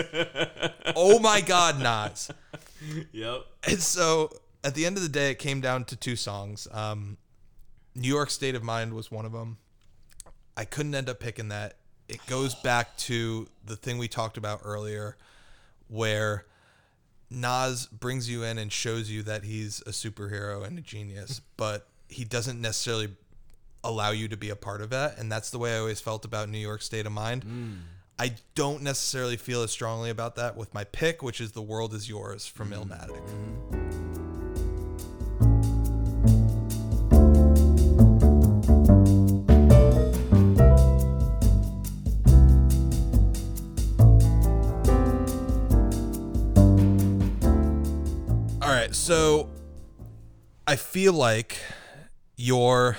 [0.95, 2.29] oh my God, Nas.
[3.13, 3.45] Yep.
[3.67, 4.29] And so
[4.63, 6.67] at the end of the day, it came down to two songs.
[6.71, 7.17] Um,
[7.95, 9.57] New York State of Mind was one of them.
[10.57, 11.77] I couldn't end up picking that.
[12.07, 15.17] It goes back to the thing we talked about earlier,
[15.87, 16.45] where
[17.29, 21.87] Nas brings you in and shows you that he's a superhero and a genius, but
[22.07, 23.09] he doesn't necessarily
[23.83, 25.17] allow you to be a part of that.
[25.17, 27.45] And that's the way I always felt about New York State of Mind.
[27.45, 27.77] Mm.
[28.17, 31.93] I don't necessarily feel as strongly about that with my pick, which is The World
[31.93, 33.09] Is Yours from Illmatic.
[33.09, 33.84] All mm-hmm.
[48.95, 49.49] So
[50.65, 51.57] I feel like
[52.37, 52.97] your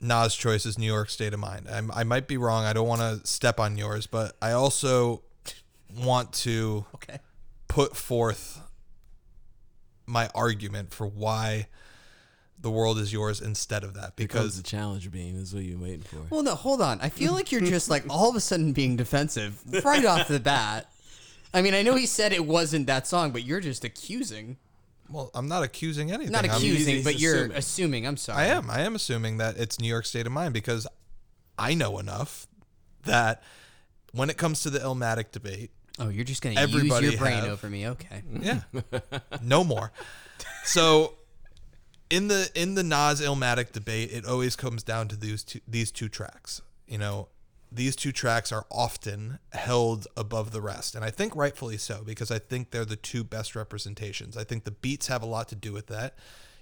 [0.00, 1.66] Nas choice is New York State of Mind.
[1.70, 2.64] I'm, I might be wrong.
[2.64, 5.22] I don't want to step on yours, but I also
[5.96, 7.18] want to Okay.
[7.68, 8.60] put forth
[10.06, 11.68] my argument for why
[12.60, 15.78] the world is yours instead of that Because because the challenge beam is what you're
[15.78, 16.18] waiting for.
[16.30, 17.00] Well, no, hold on.
[17.00, 20.40] I feel like you're just like all of a sudden being defensive right off the
[20.40, 20.90] bat.
[21.54, 24.56] I mean, I know he said it wasn't that song, but you're just accusing.
[25.10, 26.32] Well I'm not accusing anything.
[26.32, 27.56] Not I'm- accusing, but you're assuming.
[27.56, 28.06] assuming.
[28.06, 28.42] I'm sorry.
[28.44, 28.70] I am.
[28.70, 30.86] I am assuming that it's New York State of Mind because
[31.58, 32.46] I know enough
[33.04, 33.42] that
[34.12, 37.34] when it comes to the Illmatic debate, Oh, you're just gonna use Everybody your brain
[37.38, 37.88] have- over me.
[37.88, 38.22] Okay.
[38.40, 38.60] Yeah.
[39.42, 39.90] no more.
[40.64, 41.14] So
[42.10, 45.90] in the in the Nas Illmatic debate, it always comes down to these two these
[45.90, 46.62] two tracks.
[46.86, 47.28] You know,
[47.70, 52.30] these two tracks are often held above the rest, and I think rightfully so because
[52.30, 54.36] I think they're the two best representations.
[54.36, 56.14] I think the beats have a lot to do with that.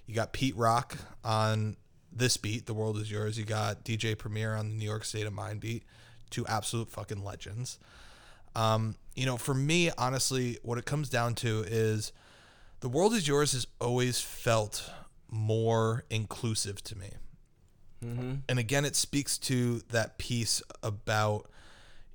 [0.05, 1.77] You got Pete Rock on
[2.11, 5.25] this beat, "The World Is Yours." You got DJ Premier on the New York State
[5.25, 5.83] of Mind beat,
[6.29, 7.79] two absolute fucking legends.
[8.55, 12.11] Um, you know, for me, honestly, what it comes down to is
[12.79, 14.89] the world is yours has always felt
[15.29, 17.11] more inclusive to me.
[18.03, 18.35] Mm-hmm.
[18.47, 21.49] And again, it speaks to that piece about,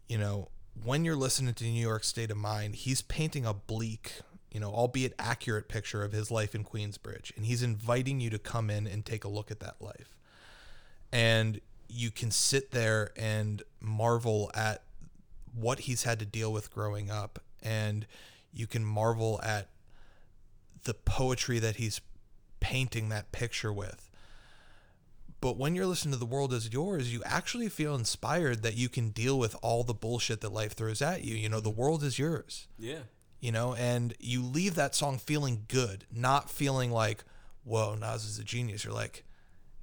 [0.09, 0.49] you know,
[0.83, 4.73] when you're listening to New York State of Mind, he's painting a bleak, you know,
[4.73, 7.37] albeit accurate picture of his life in Queensbridge.
[7.37, 10.17] And he's inviting you to come in and take a look at that life.
[11.13, 14.83] And you can sit there and marvel at
[15.55, 17.39] what he's had to deal with growing up.
[17.63, 18.07] And
[18.53, 19.69] you can marvel at
[20.85, 22.01] the poetry that he's
[22.61, 24.11] painting that picture with.
[25.43, 28.89] But when you're listening to The World Is Yours, you actually feel inspired that you
[28.89, 31.35] can deal with all the bullshit that life throws at you.
[31.35, 32.69] You know, the world is yours.
[32.79, 33.01] Yeah.
[33.41, 37.25] You know, and you leave that song feeling good, not feeling like,
[37.65, 38.85] whoa, Nas is a genius.
[38.85, 39.25] You're like,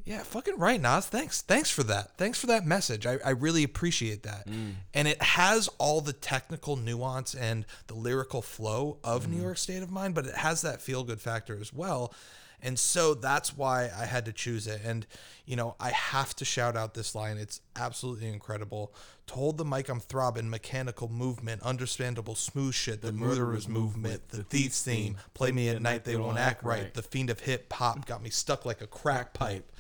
[0.06, 1.08] yeah, fucking right, Nas.
[1.08, 1.41] Thanks.
[1.41, 2.17] Thanks for that.
[2.17, 3.06] Thanks for that message.
[3.06, 4.48] I, I really appreciate that.
[4.48, 4.76] Mm.
[4.93, 9.43] And it has all the technical nuance and the lyrical flow of New mm.
[9.43, 12.13] York State of Mind, but it has that feel good factor as well.
[12.62, 14.82] And so that's why I had to choose it.
[14.84, 15.08] And,
[15.45, 17.38] you know, I have to shout out this line.
[17.38, 18.93] It's absolutely incredible.
[19.28, 24.43] To hold the mic, I'm throbbing, mechanical movement, understandable smooth shit, the, murderer's movement, the
[24.43, 25.17] thief's theme.
[25.34, 26.93] Play me at night, they won't act right.
[26.93, 29.72] The fiend of hip hop got me stuck like a crack pipe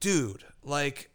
[0.00, 1.10] dude, like,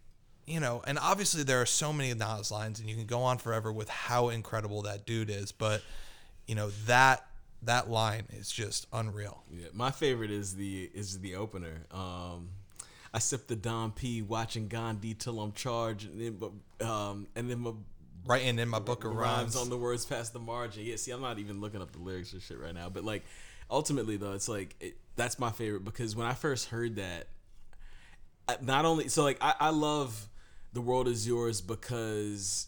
[0.45, 3.39] you know, and obviously there are so many Nas lines, and you can go on
[3.39, 5.81] forever with how incredible that dude is, but
[6.47, 7.25] you know that
[7.65, 9.43] that line is just unreal.
[9.51, 11.85] Yeah, my favorite is the is the opener.
[11.91, 12.49] Um,
[13.13, 16.37] I sip the Dom P, watching Gandhi till I'm charged, and then,
[16.79, 17.71] but, um, and then my
[18.27, 19.55] Writing in my book of rhymes rhymes.
[19.55, 20.83] on the words past the margin.
[20.83, 23.23] Yeah, see, I'm not even looking up the lyrics or shit right now, but like,
[23.69, 27.27] ultimately though, it's like it, that's my favorite because when I first heard that,
[28.49, 30.27] I- not only so like I, I love
[30.73, 32.65] the world is yours because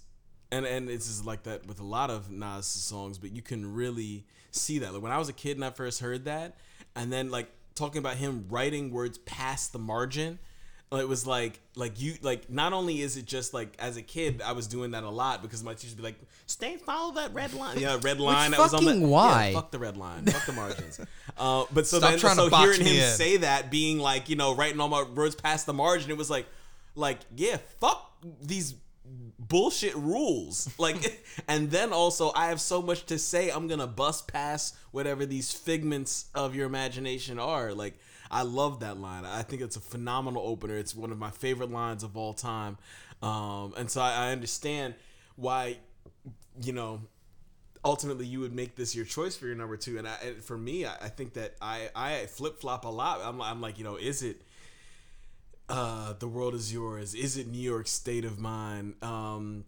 [0.51, 3.73] and and it's just like that with a lot of Nas songs, but you can
[3.73, 4.93] really see that.
[4.93, 6.55] Like when I was a kid and I first heard that,
[6.95, 10.39] and then like talking about him writing words past the margin,
[10.91, 14.41] it was like like you like not only is it just like as a kid
[14.43, 17.33] I was doing that a lot because my teacher would be like, stay follow that
[17.33, 17.77] red line.
[17.79, 19.49] Yeah, red line that was on the why?
[19.49, 20.25] Yeah, fuck the red line.
[20.25, 20.99] Fuck the margins.
[21.39, 23.11] Uh, but so Stop then so hearing him in.
[23.11, 26.31] say that, being like, you know, writing all my words past the margin, it was
[26.31, 26.47] like
[26.95, 28.73] like, yeah, fuck these
[29.39, 30.69] bullshit rules.
[30.79, 35.25] Like and then also I have so much to say, I'm gonna bust past whatever
[35.25, 37.73] these figments of your imagination are.
[37.73, 37.97] Like
[38.29, 39.25] I love that line.
[39.25, 40.77] I think it's a phenomenal opener.
[40.77, 42.77] It's one of my favorite lines of all time.
[43.21, 44.95] Um, and so I, I understand
[45.35, 45.77] why,
[46.61, 47.01] you know,
[47.83, 49.97] ultimately you would make this your choice for your number two.
[49.97, 53.21] And, I, and for me, I, I think that I, I flip flop a lot.
[53.23, 54.41] I'm, I'm like, you know, is it
[55.69, 57.13] uh, the world is yours?
[57.13, 58.95] Is it New York state of mind?
[59.01, 59.65] Um,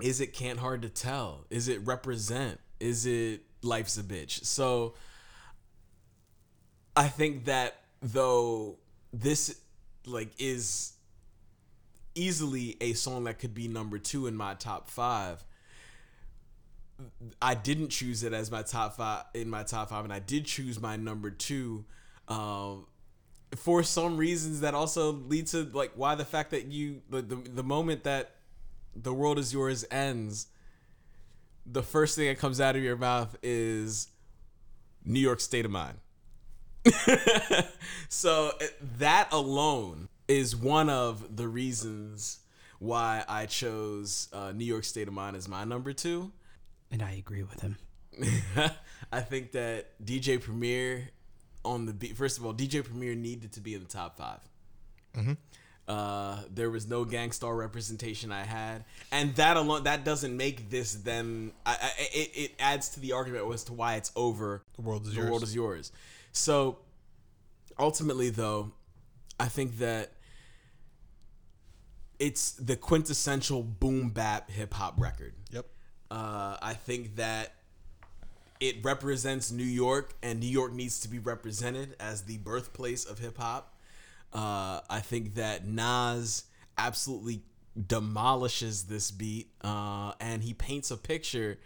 [0.00, 1.46] is it can't hard to tell?
[1.50, 2.60] Is it represent?
[2.80, 4.44] Is it life's a bitch?
[4.44, 4.94] So
[6.94, 8.78] I think that though
[9.12, 9.60] this
[10.06, 10.92] like is
[12.14, 15.44] easily a song that could be number two in my top five.
[17.42, 20.46] I didn't choose it as my top five in my top five, and I did
[20.46, 21.84] choose my number two,
[22.26, 22.86] um,
[23.54, 27.36] for some reasons that also lead to like why the fact that you the, the
[27.36, 28.36] the moment that
[28.94, 30.48] the world is yours ends,
[31.64, 34.08] the first thing that comes out of your mouth is
[35.04, 35.98] New York state of mind.
[38.08, 38.52] so
[38.98, 42.40] that alone is one of the reasons
[42.78, 46.32] why I chose uh, New York State of Mind as my number two.
[46.90, 47.76] And I agree with him.
[49.12, 51.10] I think that DJ Premier
[51.66, 52.16] on the beat.
[52.16, 54.38] First of all, DJ Premier needed to be in the top 5
[55.88, 60.68] Uh, there was no Gang Starr representation I had, and that alone that doesn't make
[60.68, 61.52] this then.
[61.64, 64.62] I, I, it, it adds to the argument as to why it's over.
[64.76, 65.30] The world is the yours.
[65.30, 65.92] world is yours.
[66.32, 66.78] So
[67.78, 68.72] ultimately, though,
[69.38, 70.10] I think that
[72.18, 75.34] it's the quintessential boom bap hip hop record.
[75.50, 75.66] Yep.
[76.10, 77.52] Uh, I think that
[78.60, 83.18] it represents New York, and New York needs to be represented as the birthplace of
[83.18, 83.74] hip hop.
[84.32, 86.44] Uh, I think that Nas
[86.76, 87.42] absolutely
[87.86, 91.58] demolishes this beat, uh, and he paints a picture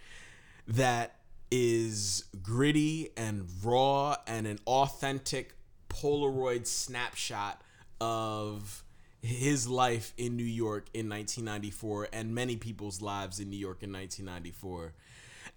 [0.68, 1.16] that
[1.50, 5.54] is gritty and raw and an authentic
[5.88, 7.60] Polaroid snapshot
[8.00, 8.84] of
[9.20, 13.92] his life in New York in 1994 and many people's lives in New York in
[13.92, 14.94] 1994.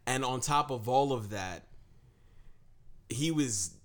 [0.05, 1.63] And on top of all of that,
[3.09, 3.75] he was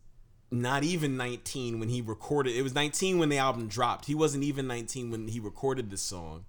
[0.50, 4.06] not even 19 when he recorded it was 19 when the album dropped.
[4.06, 6.44] He wasn't even 19 when he recorded this song.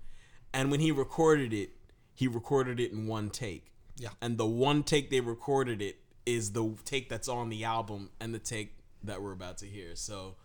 [0.53, 1.71] And when he recorded it,
[2.15, 3.71] he recorded it in one take.
[3.97, 4.10] Yeah.
[4.21, 8.34] And the one take they recorded it is the take that's on the album and
[8.34, 9.95] the take that we're about to hear.
[9.95, 10.35] So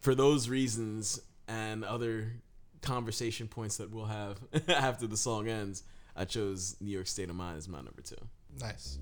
[0.00, 2.32] for those reasons and other
[2.82, 5.82] conversation points that we'll have after the song ends,
[6.18, 8.16] I chose New York State of Mind as my number two.
[8.58, 8.98] Nice.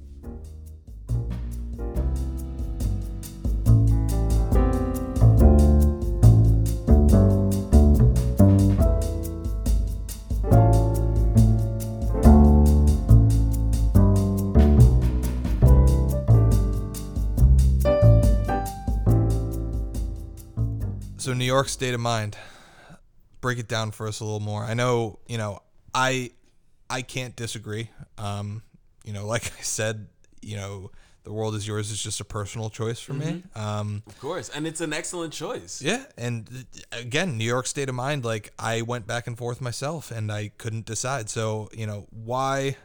[21.19, 22.37] So New York State of Mind.
[23.41, 24.65] Break it down for us a little more.
[24.65, 25.61] I know, you know,
[25.95, 26.33] I
[26.91, 27.91] I can't disagree.
[28.19, 28.63] Um,
[29.05, 30.07] you know, like I said,
[30.43, 30.91] you know,
[31.25, 33.43] the world is yours is just a personal choice for me.
[33.55, 35.81] Um, Of course, and it's an excellent choice.
[35.81, 36.47] yeah, and
[36.93, 38.25] uh, again, New York State of Mind.
[38.25, 41.31] Like I went back and forth myself, and I couldn't decide.
[41.31, 42.77] So you know, why?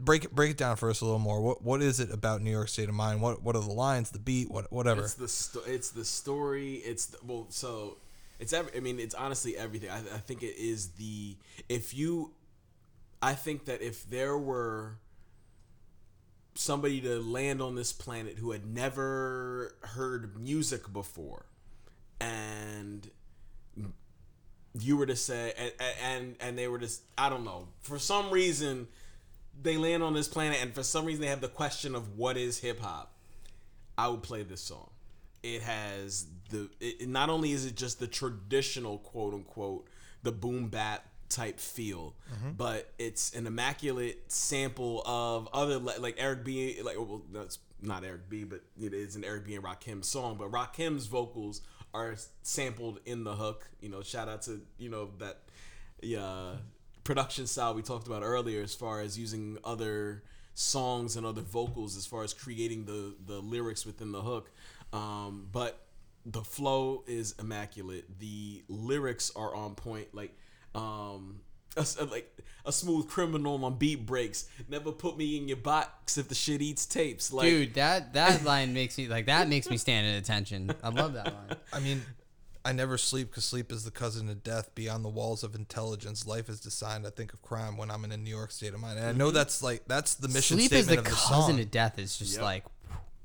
[0.00, 1.40] Break it break it down for us a little more.
[1.40, 3.20] What what is it about New York State of Mind?
[3.20, 5.00] What what are the lines, the beat, what whatever?
[5.02, 6.74] It's the sto- it's the story.
[6.76, 7.96] It's the, well, so
[8.38, 8.76] it's every.
[8.76, 9.90] I mean, it's honestly everything.
[9.90, 11.36] I, I think it is the
[11.68, 12.30] if you.
[13.20, 14.98] I think that if there were
[16.54, 21.46] somebody to land on this planet who had never heard music before,
[22.20, 23.10] and
[24.78, 25.72] you were to say and
[26.04, 28.86] and and they were just I don't know for some reason
[29.60, 32.36] they land on this planet and for some reason they have the question of what
[32.36, 33.12] is hip hop
[33.98, 34.90] I would play this song.
[35.42, 39.88] It has the it, not only is it just the traditional quote unquote
[40.22, 42.14] the boom bap type feel
[42.56, 48.04] but it's an immaculate sample of other li- like Eric B like well that's not
[48.04, 51.60] Eric B but it is an Eric B and Rakim song but Rakim's vocals
[51.94, 55.38] are sampled in the hook you know shout out to you know that
[56.02, 56.52] yeah
[57.04, 60.22] production style we talked about earlier as far as using other
[60.54, 64.50] songs and other vocals as far as creating the the lyrics within the hook
[64.92, 65.84] um but
[66.26, 68.18] the flow is immaculate.
[68.18, 70.14] The lyrics are on point.
[70.14, 70.36] Like
[70.78, 71.40] um
[71.76, 76.18] a, a- like a smooth criminal on beat breaks never put me in your box
[76.18, 79.70] if the shit eats tapes like Dude, that that line makes me like that makes
[79.70, 80.70] me stand at attention.
[80.82, 81.56] I love that line.
[81.72, 82.02] I mean,
[82.64, 84.74] I never sleep because sleep is the cousin of death.
[84.74, 87.06] Beyond the walls of intelligence, life is designed.
[87.06, 88.98] I think of crime when I'm in a New York state of mind.
[88.98, 91.52] And I know that's like that's the mission Sleep is statement the of the cousin
[91.54, 91.60] song.
[91.60, 92.42] of death is just Yep.
[92.42, 92.64] like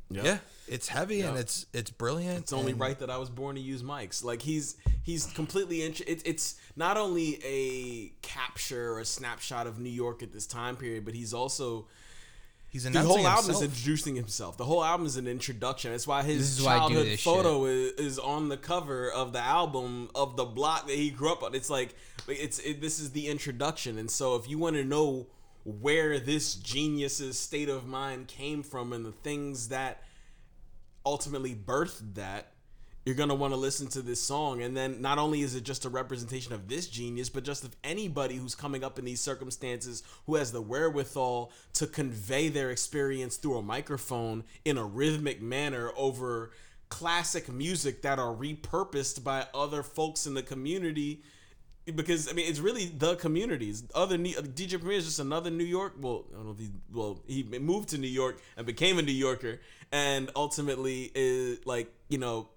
[0.10, 0.26] Yep.
[0.26, 0.38] Yeah,
[0.68, 2.40] it's heavy and it's it's brilliant.
[2.40, 4.24] It's only right that I was born to use mics.
[4.24, 9.80] Like he's he's completely int- it, it's not only a capture or a snapshot of
[9.80, 11.88] New York at this time period, but he's also
[12.74, 13.64] He's the whole album himself.
[13.64, 14.58] is introducing himself.
[14.58, 15.92] The whole album is an introduction.
[15.92, 20.10] That's why his is why childhood photo is, is on the cover of the album
[20.16, 21.54] of the block that he grew up on.
[21.54, 21.94] It's like
[22.28, 25.28] it's it, this is the introduction, and so if you want to know
[25.64, 30.04] where this genius's state of mind came from and the things that
[31.06, 32.54] ultimately birthed that
[33.06, 34.62] you're going to want to listen to this song.
[34.62, 37.76] And then not only is it just a representation of this genius but just of
[37.84, 43.38] anybody who's coming up in these circumstances who has the wherewithal to convey their experience
[43.38, 46.52] through a microphone in a rhythmic manner over
[46.90, 51.24] classic music that are repurposed by other folks in the community
[51.86, 53.84] because I mean it's really the communities.
[53.94, 55.94] Other New, uh, DJ Premier is just another New York.
[56.00, 59.02] Well, I don't know if he well he moved to New York and became a
[59.02, 59.60] New Yorker,
[59.92, 62.48] and ultimately is like you know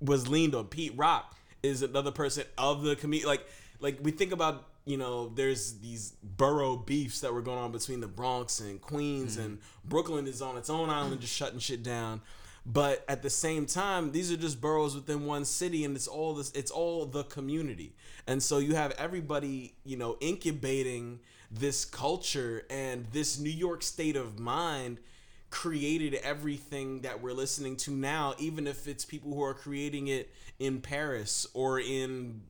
[0.00, 0.66] was leaned on.
[0.66, 3.26] Pete Rock is another person of the community.
[3.26, 3.46] Like
[3.80, 8.00] like we think about you know there's these borough beefs that were going on between
[8.00, 9.46] the Bronx and Queens mm-hmm.
[9.46, 12.20] and Brooklyn is on its own island just shutting shit down.
[12.64, 16.34] But at the same time, these are just boroughs within one city, and it's all
[16.34, 16.52] this.
[16.52, 17.94] It's all the community,
[18.26, 24.16] and so you have everybody, you know, incubating this culture and this New York state
[24.16, 24.98] of mind
[25.50, 30.32] created everything that we're listening to now, even if it's people who are creating it
[30.58, 32.40] in Paris or in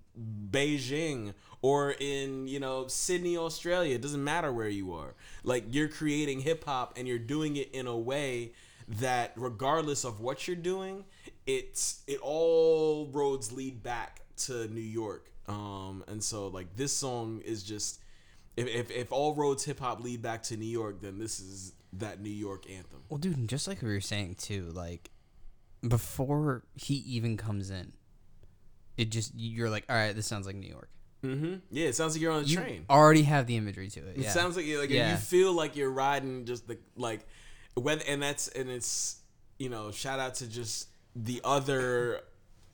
[0.51, 3.95] Beijing or in, you know, Sydney, Australia.
[3.95, 5.15] It doesn't matter where you are.
[5.43, 8.53] Like you're creating hip hop and you're doing it in a way
[8.89, 11.05] that regardless of what you're doing,
[11.47, 15.31] it's it all roads lead back to New York.
[15.49, 18.01] Um and so like this song is just
[18.57, 21.73] if, if, if all roads hip hop lead back to New York, then this is
[21.95, 23.01] that New York anthem.
[23.09, 25.11] Well, dude, just like we were saying too, like
[25.87, 27.93] before he even comes in,
[28.97, 30.89] it just you're like, all right, this sounds like New York.
[31.25, 31.55] Mm-hmm.
[31.71, 32.85] Yeah, it sounds like you're on a You train.
[32.91, 34.19] already have the imagery to it.
[34.19, 35.13] It sounds like you like Yeah.
[35.13, 37.27] you feel like you're riding just the like
[37.75, 39.21] whether and that's and it's
[39.59, 42.21] you know shout out to just the other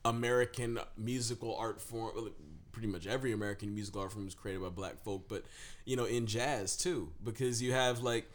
[0.05, 2.31] American musical art form.
[2.73, 5.45] Pretty much every American musical art form was created by black folk, but
[5.85, 8.31] you know in jazz too, because you have like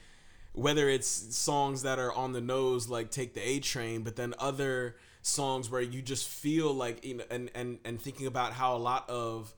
[0.54, 4.36] whether it's songs that are on the nose like take the a train but then
[4.38, 8.76] other songs where you just feel like you know and and and thinking about how
[8.76, 9.54] a lot of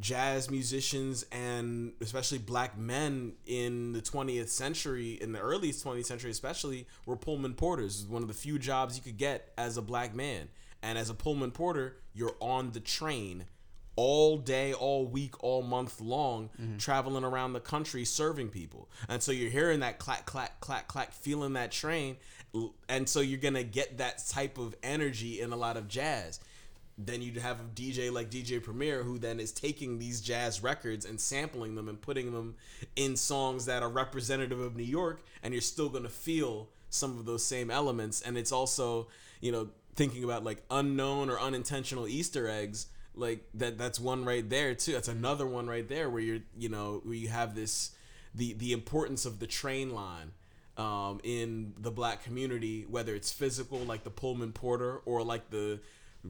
[0.00, 6.30] jazz musicians and especially black men in the 20th century in the early 20th century
[6.30, 10.12] especially were pullman porters one of the few jobs you could get as a black
[10.14, 10.48] man
[10.82, 13.44] and as a pullman porter you're on the train
[13.96, 16.78] all day, all week, all month long, mm-hmm.
[16.78, 18.88] traveling around the country serving people.
[19.08, 22.16] And so you're hearing that clack, clack, clack, clack, feeling that train.
[22.88, 26.40] And so you're going to get that type of energy in a lot of jazz.
[26.96, 31.04] Then you'd have a DJ like DJ Premier who then is taking these jazz records
[31.04, 32.54] and sampling them and putting them
[32.94, 37.24] in songs that are representative of New York, and you're still gonna feel some of
[37.24, 38.20] those same elements.
[38.20, 39.08] And it's also,
[39.40, 42.86] you know, thinking about like unknown or unintentional Easter eggs.
[43.16, 44.92] Like that that's one right there too.
[44.92, 47.90] That's another one right there where you're you know, where you have this
[48.34, 50.32] the the importance of the train line
[50.76, 55.80] um, in the black community, whether it's physical like the Pullman Porter or like the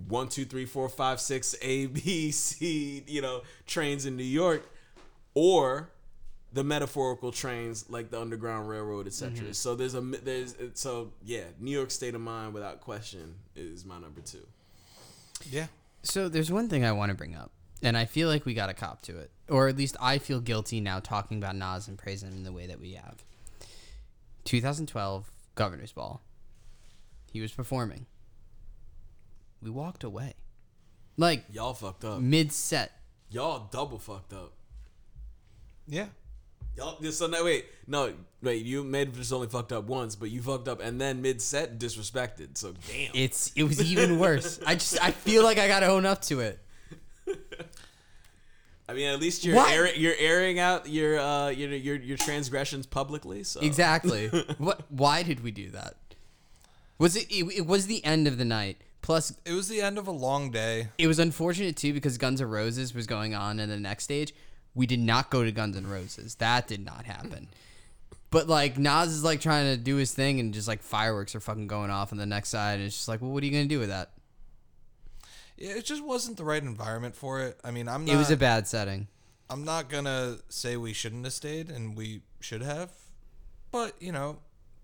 [0.08, 4.68] one, two, three, four, five, six, A, B, C, you know, trains in New York,
[5.34, 5.90] or
[6.52, 9.30] the metaphorical trains like the Underground Railroad, etc.
[9.30, 9.52] Mm-hmm.
[9.52, 13.98] So there's a there's so yeah, New York State of Mind without question is my
[13.98, 14.46] number two.
[15.50, 15.66] Yeah.
[16.02, 17.50] So there's one thing I want to bring up,
[17.82, 20.40] and I feel like we got a cop to it, or at least I feel
[20.40, 23.24] guilty now talking about Nas and praising him in the way that we have.
[24.44, 26.20] 2012 Governor's Ball.
[27.32, 28.06] He was performing.
[29.64, 30.34] We walked away,
[31.16, 32.20] like Y'all fucked up.
[32.20, 32.92] mid set.
[33.30, 34.52] Y'all double fucked up.
[35.88, 36.06] Yeah.
[36.76, 38.12] Y'all just so no wait no
[38.42, 41.40] wait you made just only fucked up once but you fucked up and then mid
[41.40, 44.58] set disrespected so damn It's it was even worse.
[44.66, 46.58] I just I feel like I gotta own up to it.
[48.88, 49.70] I mean at least you're What?
[49.72, 54.26] airing, you're airing out your uh your your your transgressions publicly so Exactly.
[54.58, 54.82] what?
[54.90, 55.94] Why did we do that?
[56.98, 57.44] Was it, it?
[57.58, 58.78] It was the end of the night.
[59.04, 60.88] Plus, It was the end of a long day.
[60.96, 64.34] it was unfortunate too because Guns N' Roses was going on in the next stage.
[64.74, 66.36] We did not go to Guns N' Roses.
[66.36, 67.48] That did not happen.
[68.30, 71.40] But like Nas is like trying to do his thing and just like fireworks are
[71.40, 73.52] fucking going off on the next side and it's just like, well, what are you
[73.52, 74.10] gonna do with that?
[75.58, 77.60] Yeah, it just wasn't the right environment for it.
[77.62, 78.14] I mean, I'm not.
[78.14, 79.08] It was a bad setting.
[79.50, 82.90] I'm not gonna say we shouldn't have stayed, and we should have.
[83.70, 84.38] But you know,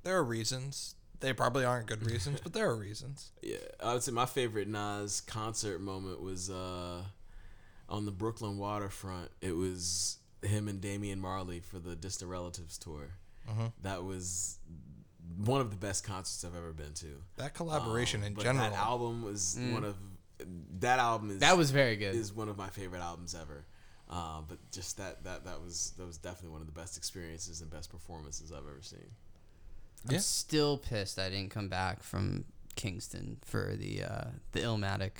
[0.05, 0.95] there are reasons.
[1.21, 3.31] They probably aren't good reasons, but there are reasons.
[3.43, 7.03] yeah I would say my favorite Nas concert moment was uh
[7.89, 13.11] on the Brooklyn waterfront it was him and Damian Marley for the Distant Relatives tour
[13.83, 14.59] that was
[15.45, 17.07] one of the best concerts I've ever been to
[17.37, 18.71] That collaboration Um, in but general.
[18.71, 19.97] that album was one of
[20.81, 22.15] that album is That was very good.
[22.15, 23.65] is one of my favorite albums ever.
[24.09, 27.61] Uh, but just that that that was that was definitely one of the best experiences
[27.61, 29.11] and best performances I've ever seen.
[30.09, 30.21] I'm Yeah.
[30.21, 32.45] still pissed I didn't come back from
[32.77, 35.11] Kingston for the uh, the Illmatic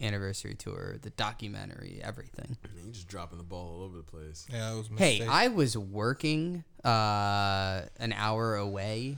[0.00, 2.58] anniversary tour, the documentary, everything.
[2.64, 4.46] I mean, you just dropping the ball all over the place.
[4.52, 4.88] yeah, it was.
[4.88, 5.28] Hey, mistake.
[5.30, 9.16] I was working uh, an hour away,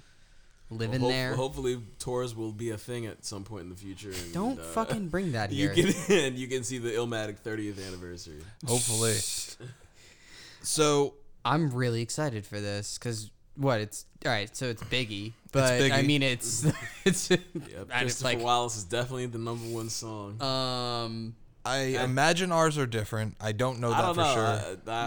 [0.70, 1.34] living Well, hope- there.
[1.34, 4.10] Hopefully, tours will be a thing at some point in the future.
[4.12, 5.72] And, Don't uh, fucking bring that here.
[5.72, 8.42] You can and you can see the Illmatic 30th anniversary.
[8.64, 9.16] hopefully.
[10.62, 11.14] so
[11.44, 14.54] I'm really excited for this because what it's all right.
[14.56, 16.06] So it's Biggie, but I Biggie.
[16.06, 16.64] mean it's
[17.04, 20.40] it's Yep, and Christopher like Wallace is definitely the number one song.
[20.40, 21.34] um.
[21.64, 23.36] I imagine ours are different.
[23.42, 24.34] I don't know that I don't for know.
[24.34, 24.44] sure.
[24.46, 24.56] I,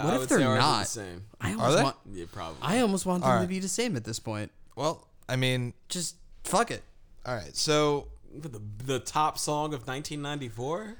[0.01, 0.81] I, What I if they're not?
[0.81, 1.23] the same?
[1.39, 1.83] I almost they?
[1.83, 1.95] want.
[2.13, 2.59] Yeah, probably.
[2.61, 4.51] I almost want them All to be the same at this point.
[4.75, 6.83] well, I mean, Just fuck it.
[7.25, 7.55] all right.
[7.55, 10.97] So the the top song of 1994.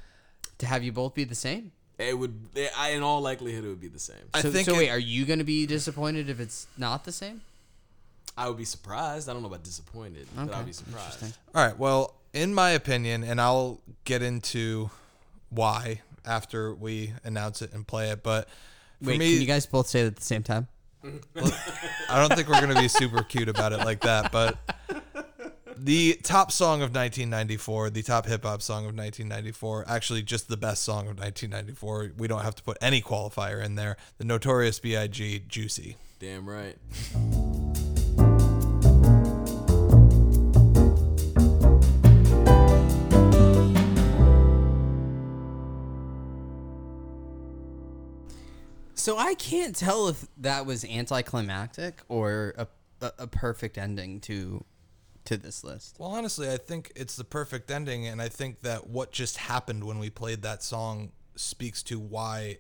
[0.60, 1.74] To have you both be the same.
[2.10, 4.18] It would, it, I, in all likelihood, it would be the same.
[4.34, 7.12] I so, think so it- wait, are you gonna be disappointed if it's not the
[7.12, 7.42] same?
[8.38, 9.30] I would be surprised.
[9.30, 11.22] I don't know about disappointed, but I'd be surprised.
[11.54, 11.78] All right.
[11.78, 14.90] Well, in my opinion, and I'll get into
[15.50, 18.48] why after we announce it and play it, but
[19.04, 20.68] for Wait, me, can you guys both say it at the same time?
[21.04, 24.32] I don't think we're gonna be super cute about it like that.
[24.32, 24.58] But
[25.84, 30.58] the top song of 1994, the top hip hop song of 1994, actually just the
[30.58, 32.12] best song of 1994.
[32.18, 33.98] We don't have to put any qualifier in there.
[34.18, 35.46] The Notorious B.I.G.
[35.48, 35.98] Juicy.
[36.20, 36.78] Damn right.
[48.94, 52.68] So I can't tell if that was anticlimactic or a,
[53.02, 54.64] a, a perfect ending to
[55.26, 55.96] to this list.
[56.00, 59.84] Well, honestly, I think it's the perfect ending, and I think that what just happened
[59.84, 62.58] when we played that song speaks to why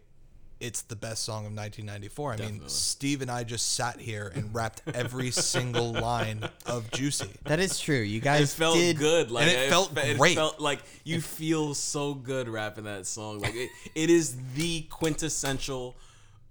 [0.60, 2.34] it's the best song of 1994.
[2.34, 7.32] I mean, Steve and I just sat here and rapped every single line of Juicy.
[7.46, 7.98] That is true.
[7.98, 10.36] You It guys felt did good, like And it felt It great.
[10.36, 13.40] felt like you feel so good rapping that song.
[13.40, 15.96] Like it, it is the quintessential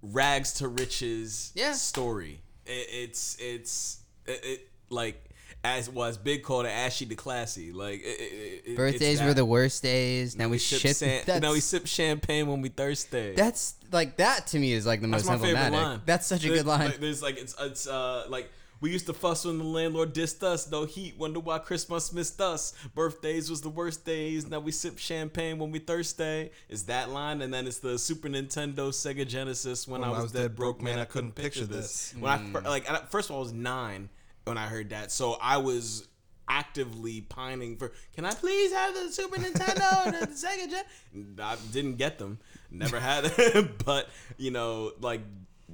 [0.02, 1.72] rags to riches Yeah.
[1.74, 2.40] story.
[2.66, 5.29] It, it's it's it, it like
[5.62, 7.72] as was Big called it ashy to classy.
[7.72, 10.36] Like it, it, it, Birthdays it's were the worst days.
[10.36, 10.96] Now we, sip shit.
[10.96, 13.34] san- now we sip champagne when we thirsty.
[13.36, 15.88] that's like that to me is like the That's most my favorite emblematic.
[15.88, 16.00] line.
[16.06, 16.86] That's such a There- good line.
[16.86, 18.50] Like, there's like it's it's uh like
[18.80, 20.70] We used to fuss when the landlord dissed us.
[20.70, 22.72] No heat, wonder why Christmas missed us.
[22.94, 24.48] Birthdays was the worst days.
[24.48, 26.48] Now we sip champagne when we thirsty.
[26.70, 27.42] Is that line?
[27.42, 29.86] And then it's the Super Nintendo, Sega Genesis.
[29.86, 32.14] When, I, was dead broke, man, I couldn't picture this.
[32.18, 34.08] When I fir- like, first of all, I was nine
[34.44, 36.08] when I heard that, so I was
[36.48, 37.92] actively pining for.
[38.14, 41.36] Can I please have the Super Nintendo and the Sega Gen?
[41.40, 42.38] I didn't get them.
[42.70, 45.20] Never had it, but you know, like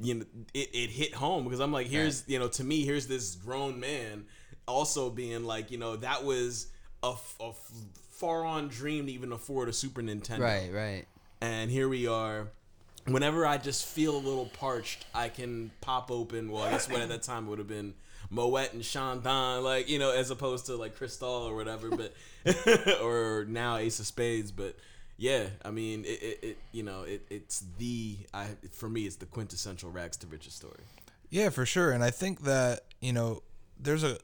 [0.00, 3.06] you know, it, it hit home because I'm like, here's you know, to me, here's
[3.06, 4.26] this grown man
[4.66, 6.68] also being like, you know, that was
[7.02, 7.14] a
[8.10, 10.40] far on dream to even afford a Super Nintendo.
[10.40, 11.04] Right, right.
[11.40, 12.48] And here we are.
[13.06, 16.50] Whenever I just feel a little parched, I can pop open.
[16.50, 17.94] Well, I guess what at that time would have been
[18.30, 22.14] Moet and Chandon, like you know, as opposed to like Cristal or whatever, but
[23.02, 24.52] or now Ace of Spades.
[24.52, 24.76] But
[25.16, 29.16] yeah, I mean, it, it, it you know, it, it's the I for me, it's
[29.16, 30.82] the quintessential rags to riches story.
[31.30, 31.92] Yeah, for sure.
[31.92, 33.42] And I think that, you know,
[33.78, 34.18] there's a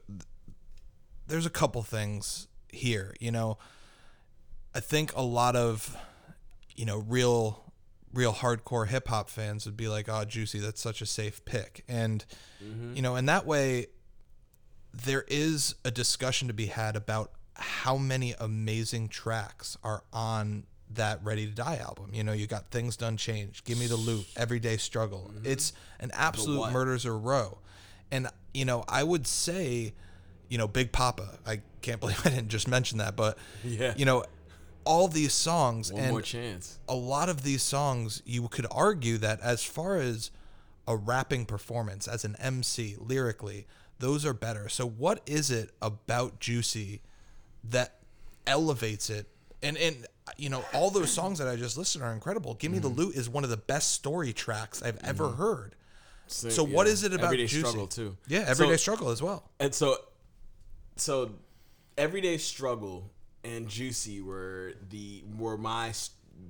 [1.26, 3.58] there's a couple things here, you know.
[4.74, 5.96] I think a lot of,
[6.74, 7.71] you know, real
[8.12, 11.84] real hardcore hip hop fans would be like, "Oh, Juicy, that's such a safe pick."
[11.88, 12.24] And
[12.62, 12.94] mm-hmm.
[12.96, 13.86] you know, in that way
[14.94, 21.22] there is a discussion to be had about how many amazing tracks are on that
[21.24, 22.10] Ready to Die album.
[22.12, 25.30] You know, you got Things Done Change, Give Me the Loot, Everyday Struggle.
[25.32, 25.46] Mm-hmm.
[25.46, 27.58] It's an absolute murders row.
[28.10, 29.94] And, you know, I would say,
[30.48, 33.94] you know, Big Poppa, I can't believe I didn't just mention that, but, Yeah.
[33.96, 34.24] you know,
[34.84, 36.78] all these songs One and more chance.
[36.88, 40.30] a lot of these songs, you could argue that as far as
[40.86, 43.66] a rapping performance, as an MC lyrically,
[43.98, 44.68] those are better.
[44.68, 47.02] So, what is it about Juicy
[47.64, 47.98] that
[48.46, 49.26] elevates it?
[49.62, 50.06] And and
[50.36, 52.54] you know, all those songs that I just listed are incredible.
[52.54, 52.98] Give Me the mm-hmm.
[52.98, 55.08] Loot is one of the best story tracks I've mm-hmm.
[55.08, 55.74] ever heard.
[56.26, 56.92] So, what yeah.
[56.92, 57.60] is it about Everyday Juicy?
[57.60, 58.16] struggle too?
[58.26, 59.50] Yeah, everyday So- struggle as well.
[59.60, 59.98] And so,
[60.96, 61.32] so
[61.96, 63.10] everyday struggle
[63.44, 65.92] and juicy were the were my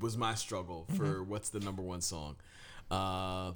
[0.00, 1.30] was my struggle for Mm-hmm.
[1.30, 2.36] what's the number one song.
[2.90, 3.52] Uh,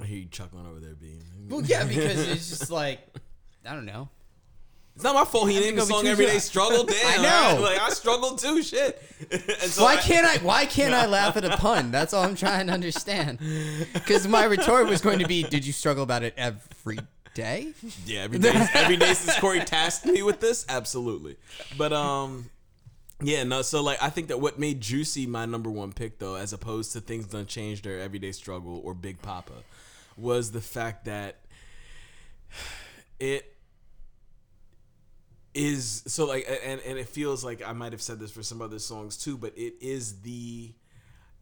[0.00, 1.22] I hear you chuckling over there, being.
[1.48, 3.00] Well, yeah, because it's just like
[3.68, 4.08] I don't know.
[4.96, 5.48] It's not my fault.
[5.48, 6.38] He named the go song "Everyday.
[6.40, 7.22] Struggle." Damn, I
[7.56, 7.62] know.
[7.62, 8.62] Like I struggled too.
[8.62, 9.00] Shit.
[9.60, 10.44] so Why I- can't I?
[10.44, 11.90] Why can't I laugh at a pun?
[11.90, 13.38] That's all I'm trying to understand.
[13.94, 16.98] Because my retort was going to be, "Did you struggle about it every
[17.34, 17.72] day?"
[18.04, 21.36] Yeah, every day, every day since Corey tasked me with this, absolutely.
[21.76, 22.50] But um,
[23.22, 23.62] yeah, no.
[23.62, 26.92] So like, I think that what made Juicy my number one pick, though, as opposed
[26.92, 29.64] to Things Done Changed or Everyday Struggle or Big Poppa,
[30.16, 31.36] was the fact that
[33.18, 33.56] it
[35.54, 38.62] is so like, and and it feels like I might have said this for some
[38.62, 40.72] other songs too, but it is the,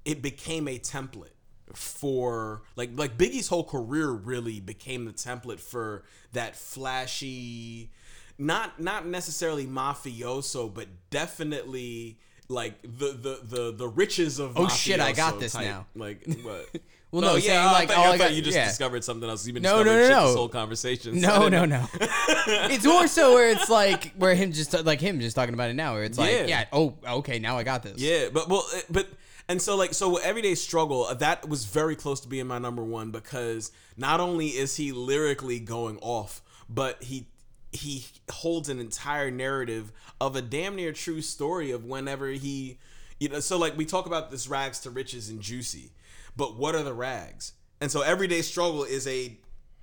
[0.04, 1.28] it became a template
[1.74, 6.02] for like like Biggie's whole career really became the template for
[6.32, 7.90] that flashy
[8.38, 12.16] not not necessarily mafioso but definitely
[12.48, 15.66] like the the the, the riches of Oh, shit, I got this type.
[15.66, 15.86] now.
[15.94, 16.68] like what
[17.10, 18.66] Well, no, saying, yeah, like, I thought, I I thought got- you just yeah.
[18.66, 19.46] discovered something else.
[19.46, 20.26] You've been No, no, discovering no, no.
[20.26, 21.20] this whole conversation.
[21.20, 21.86] No, no, no.
[22.00, 25.74] it's more so where it's like where him just like him just talking about it
[25.74, 26.46] now, where it's like, Yeah.
[26.46, 27.98] yeah, oh, okay, now I got this.
[27.98, 29.08] Yeah, but well, uh, but
[29.48, 32.84] and so like so everyday struggle uh, that was very close to being my number
[32.84, 37.26] one because not only is he lyrically going off, but he
[37.72, 42.78] he holds an entire narrative of a damn near true story of whenever he
[43.20, 45.90] you know so like we talk about this rags to riches and juicy
[46.38, 47.52] but what are the rags?
[47.80, 49.36] And so everyday struggle is a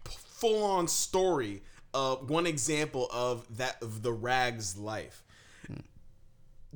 [0.05, 1.61] full on story
[1.93, 5.25] of one example of that of the rags life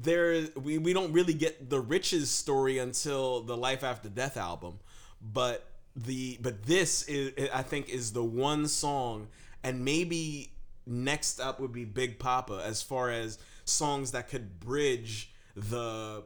[0.04, 4.80] there we, we don't really get the riches story until the life after death album.
[5.22, 9.28] But the but this is i think is the one song
[9.64, 10.52] and maybe
[10.86, 16.24] next up would be big poppa as far as songs that could bridge the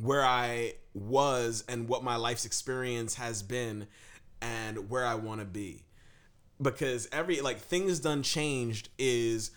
[0.00, 3.86] where i was and what my life's experience has been
[4.40, 5.84] and where i want to be.
[6.62, 9.50] Because every like things done changed is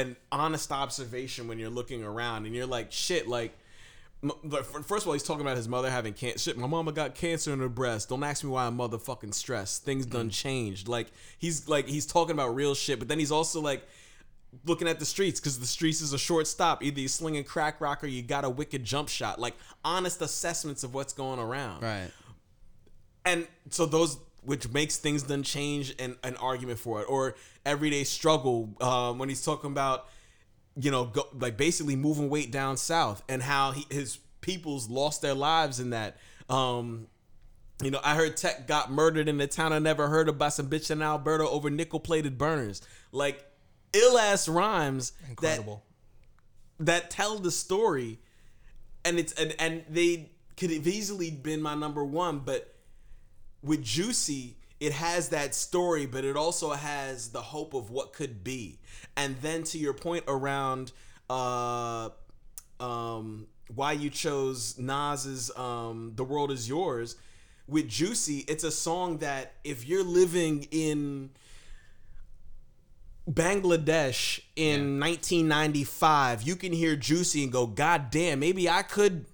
[0.00, 3.56] an honest observation when you're looking around and you're like shit like
[4.44, 7.14] but first of all he's talking about his mother having cancer shit my mama got
[7.14, 8.08] cancer in her breast.
[8.08, 9.84] Don't ask me why i'm motherfucking stressed.
[9.84, 10.32] Things done mm.
[10.32, 10.88] changed.
[10.88, 13.86] Like he's like he's talking about real shit but then he's also like
[14.66, 16.82] looking at the streets because the streets is a short stop.
[16.82, 19.38] Either you slinging crack rock or you got a wicked jump shot.
[19.38, 21.82] Like honest assessments of what's going around.
[21.82, 22.10] Right.
[23.24, 27.34] and so those which makes things then change and an argument for it or
[27.64, 30.06] everyday struggle um, when he's talking about
[30.76, 35.20] you know go, like basically moving weight down south and how he, his peoples lost
[35.22, 36.16] their lives in that
[36.48, 37.06] um
[37.82, 40.50] You know, I heard Tech got murdered in a town I never heard of by
[40.50, 42.82] some bitch in Alberta over nickel plated burners.
[43.10, 43.42] Like
[43.94, 45.82] ill ass rhymes Incredible.
[46.78, 48.18] that that tell the story,
[49.04, 52.74] and it's and and they could have easily been my number one, but
[53.62, 58.42] with Juicy, it has that story, but it also has the hope of what could
[58.42, 58.78] be.
[59.16, 60.92] And then to your point around
[61.28, 62.08] uh
[62.80, 67.16] um why you chose Nas's um The World Is Yours
[67.70, 71.30] with Juicy, it's a song that if you're living in
[73.30, 79.26] Bangladesh in 1995, you can hear Juicy and go, God damn, maybe I could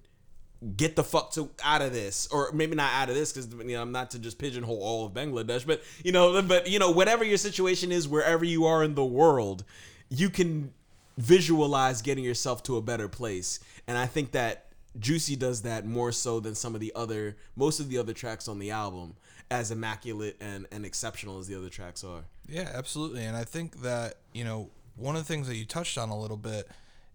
[0.75, 3.75] get the fuck to out of this, or maybe not out of this, because you
[3.75, 6.91] know I'm not to just pigeonhole all of Bangladesh, but you know, but you know,
[6.91, 9.63] whatever your situation is, wherever you are in the world,
[10.09, 10.73] you can
[11.17, 14.65] visualize getting yourself to a better place, and I think that
[14.99, 18.47] Juicy does that more so than some of the other, most of the other tracks
[18.47, 19.15] on the album,
[19.51, 22.23] as immaculate and and exceptional as the other tracks are.
[22.47, 23.23] Yeah, absolutely.
[23.25, 26.19] And I think that, you know, one of the things that you touched on a
[26.19, 26.67] little bit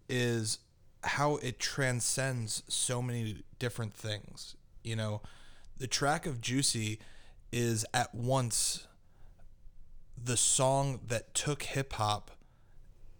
[0.07, 0.59] is
[1.03, 4.55] how it transcends so many different things.
[4.83, 5.21] You know,
[5.77, 6.99] the track of Juicy
[7.51, 8.87] is at once
[10.21, 12.31] the song that took hip hop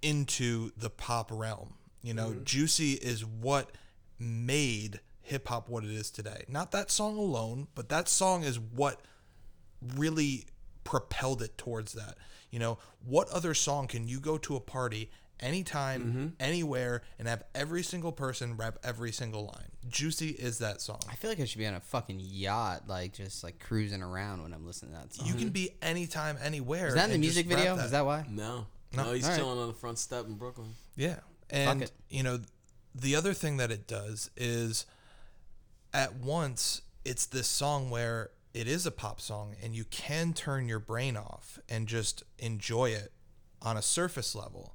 [0.02, 1.76] into the pop realm.
[2.02, 2.44] You know, mm-hmm.
[2.44, 3.72] Juicy is what
[4.20, 6.44] made hip hop what it is today.
[6.48, 9.02] Not that song alone, but that song is what
[9.96, 10.46] really
[10.84, 12.18] propelled it towards that.
[12.52, 15.10] You know, what other song can you go to a party
[15.40, 16.28] anytime, mm-hmm.
[16.40, 19.70] anywhere, and have every single person rap every single line?
[19.88, 21.00] Juicy is that song.
[21.10, 24.44] I feel like I should be on a fucking yacht, like just like cruising around
[24.44, 25.28] when I'm listening to that song.
[25.28, 26.88] You can be anytime, anywhere.
[26.88, 27.76] Is that in the music video?
[27.76, 28.26] Is that why?
[28.30, 29.40] No, no, he's Alright.
[29.40, 30.70] chilling on the front step in Brooklyn.
[30.96, 31.20] Yeah.
[31.50, 31.92] And it.
[32.10, 32.40] you know,
[32.96, 34.86] the other thing that it does is
[35.94, 40.68] at once it's this song where it is a pop song and you can turn
[40.68, 43.12] your brain off and just enjoy it
[43.62, 44.73] on a surface level.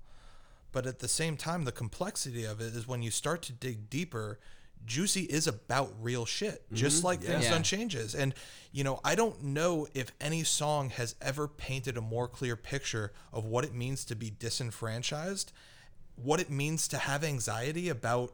[0.78, 3.90] But at the same time the complexity of it is when you start to dig
[3.90, 4.38] deeper,
[4.86, 6.76] Juicy is about real shit, mm-hmm.
[6.76, 7.50] just like Things Yeah.
[7.50, 8.14] Done Changes.
[8.14, 8.32] And,
[8.70, 13.12] you know, I don't know if any song has ever painted a more clear picture
[13.32, 15.50] of what it means to be disenfranchised,
[16.14, 18.32] what it means to have anxiety about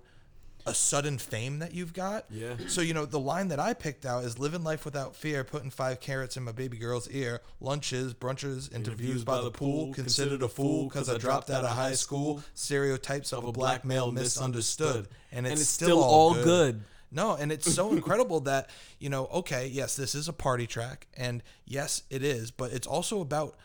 [0.66, 2.24] a sudden fame that you've got.
[2.30, 2.54] Yeah.
[2.68, 5.70] So, you know, the line that I picked out is living life without fear, putting
[5.70, 10.48] five carrots in my baby girl's ear, lunches, brunches, interviews by the pool, considered a
[10.48, 15.08] fool because I dropped out of high school, stereotypes of a black male misunderstood.
[15.32, 16.82] And it's, still, all good.
[17.10, 21.06] No, and it's so incredible that, you know, okay, yes, this is a party track,
[21.16, 23.56] and yes, it is, but it's also about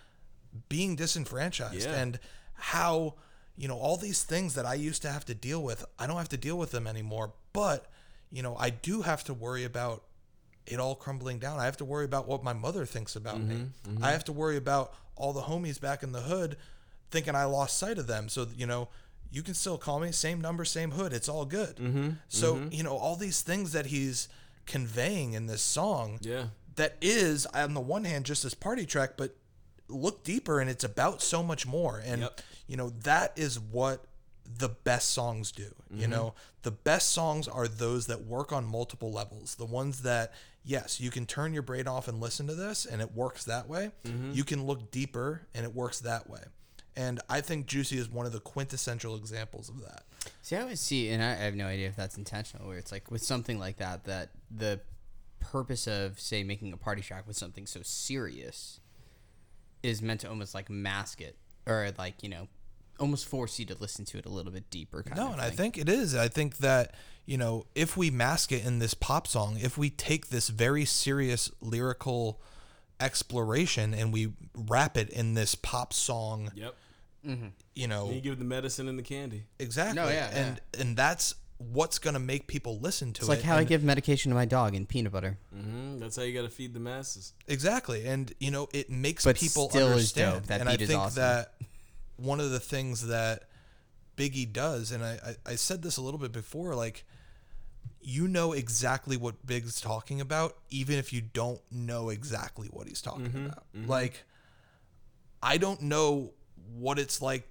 [0.68, 1.96] being disenfranchised Yeah.
[1.96, 2.20] and
[2.54, 3.16] how,
[3.60, 6.16] you know, all these things that I used to have to deal with, I don't
[6.16, 7.34] have to deal with them anymore.
[7.52, 7.88] But,
[8.32, 10.04] you know, I do have to worry about
[10.66, 11.60] it all crumbling down.
[11.60, 13.56] I have to worry about what my mother thinks about me.
[13.56, 14.04] Mm-hmm, mm-hmm.
[14.04, 16.56] I have to worry about all the homies back in the hood
[17.12, 18.30] thinking I lost sight of them.
[18.30, 18.88] So, you know,
[19.30, 21.12] you can still call me same number, same hood.
[21.12, 21.76] It's all good.
[21.76, 24.30] Mm-hmm, so, you know, all these things that he's
[24.68, 26.46] conveying in this song Yeah.
[26.76, 29.36] that is on the one hand just this party track, but
[29.90, 32.02] look deeper and it's about so much more.
[32.04, 32.42] And Yep.
[32.68, 34.06] you know, that is what
[34.46, 35.76] the best songs do.
[35.92, 36.12] You mm-hmm.
[36.12, 36.34] know,
[36.64, 39.56] the best songs are those that work on multiple levels.
[39.56, 40.34] The ones that
[40.64, 43.68] yes, you can turn your brain off and listen to this and it works that
[43.68, 43.92] way.
[44.04, 44.32] Mm-hmm.
[44.34, 46.42] You can look deeper and it works that way.
[46.96, 50.04] And I think Juicy is one of the quintessential examples of that.
[50.42, 53.10] See, I always see, and I have no idea if that's intentional, where it's like
[53.10, 54.82] with something like that, that the
[55.40, 58.79] purpose of, say, making a party track with something so serious
[59.84, 62.48] is meant to almost like mask it or like, you know,
[63.00, 65.04] almost force you to listen to it a little bit deeper.
[65.04, 66.14] Kind No, of and I think it is.
[66.16, 69.90] I think that, you know, if we mask it in this pop song, if we
[69.90, 72.42] take this very serious lyrical
[73.00, 76.76] exploration and we wrap it in this pop song, Yep.
[77.76, 79.46] you know, You give the medicine and the candy.
[79.60, 79.96] exactly.
[79.96, 83.24] No, yeah, and and that's what's going to make people listen to it.
[83.24, 83.32] It's it.
[83.32, 85.38] like how I give medication to my dog in peanut butter.
[85.54, 87.34] hmm That's how you got to feed the masses.
[87.48, 90.34] Exactly, and you know it makes But people still is understand.
[90.36, 90.46] dope.
[90.48, 91.22] That and I beat is think awesome.
[91.22, 91.54] that
[92.16, 93.44] one of the things that
[94.18, 97.06] Biggie does, and I, I I said this a little bit before, like
[98.02, 103.02] you know exactly what Big's talking about, even if you don't know exactly what he's
[103.02, 103.64] talking Mm-hmm, about.
[103.86, 104.24] Like
[105.44, 106.32] I don't know
[106.78, 107.49] what it's like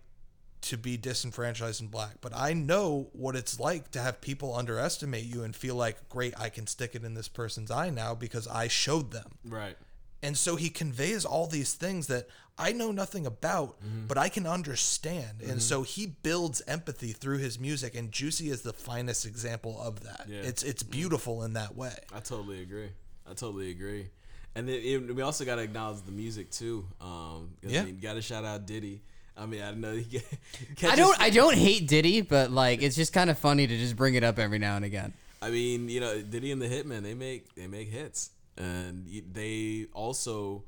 [0.63, 5.25] to be disenfranchised and black, but I know what it's like to have people underestimate
[5.25, 8.47] you and feel like, great, I can stick it in this person's eye now because
[8.49, 9.39] I showed them.
[9.45, 9.77] Right.
[10.23, 12.29] And so he conveys all these things that
[12.59, 14.07] I know nothing about, mm-hmm.
[14.09, 15.41] but I can understand.
[15.41, 15.59] And mm-hmm.
[15.61, 20.27] so he builds empathy through his music, and Juicy is the finest example of that.
[20.29, 20.41] Yeah.
[20.43, 20.91] It's it's mm-hmm.
[20.91, 21.95] beautiful in that way.
[22.13, 22.91] I totally agree.
[23.31, 24.09] I totally agree.
[24.57, 26.85] And then it, we also got to acknowledge the music too.
[27.01, 27.83] Um, Yeah.
[27.83, 29.03] I mean, got to shout out Diddy.
[29.39, 30.25] I mean, I know he get,
[30.85, 33.95] I don't I don't hate Diddy, but like it's just kind of funny to just
[33.97, 35.13] bring it up every now and again.
[35.41, 39.87] I mean, you know, Diddy and the Hitman, they make they make hits, and they
[39.95, 40.65] also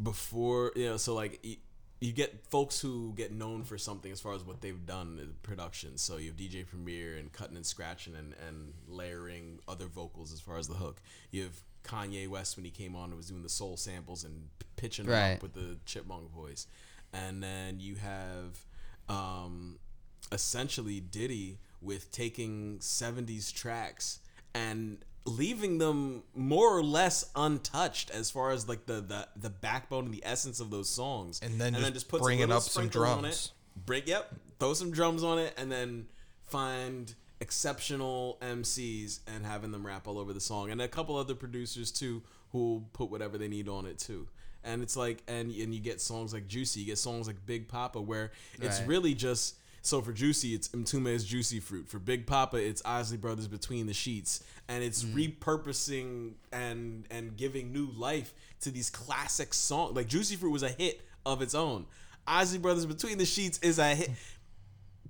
[0.00, 1.44] before you know, so like
[2.00, 5.34] you get folks who get known for something as far as what they've done in
[5.42, 5.98] production.
[5.98, 10.40] So you have DJ Premier and cutting and scratching and, and layering other vocals as
[10.40, 11.02] far as the hook.
[11.30, 14.48] You have Kanye West when he came on and was doing the soul samples and
[14.76, 15.32] pitching them Right.
[15.34, 16.66] up with the chipmunk voice,
[17.12, 18.64] and then you have
[19.08, 19.78] um,
[20.32, 24.20] essentially Diddy with taking 70s tracks
[24.54, 30.06] and leaving them more or less untouched as far as like the the, the backbone
[30.06, 31.40] and the essence of those songs
[31.74, 33.52] And then just puts a bringing up some drums.
[33.76, 33.84] it.
[33.86, 36.06] break yep throw some drums on it and then
[36.46, 41.34] find exceptional MCs and having them rap all over the song and a couple other
[41.34, 44.26] producers too who put whatever they need on it too
[44.64, 47.68] and it's like and and you get songs like Juicy you get songs like Big
[47.68, 48.88] Poppa where it's Right.
[48.88, 51.88] really just so for Juicy it's Mtume's Juicy Fruit.
[51.88, 54.42] For Big Poppa it's Isley Brothers Between the Sheets.
[54.68, 55.36] And it's mm.
[55.38, 60.68] repurposing and and giving new life to these classic songs like Juicy Fruit was a
[60.68, 61.86] hit of its own.
[62.26, 64.10] Isley Brothers Between the Sheets is a hit.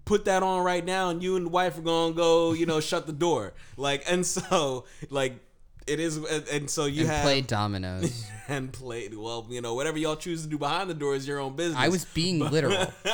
[0.04, 2.80] Put that on right now and you and the wife are gonna go you know
[2.90, 3.52] shut the door.
[3.76, 5.34] Like and so like
[5.90, 8.24] it is and, so you And have play dominoes.
[8.48, 11.38] and played well you know whatever y'all choose to do behind the door is your
[11.38, 12.92] own business I was being literal.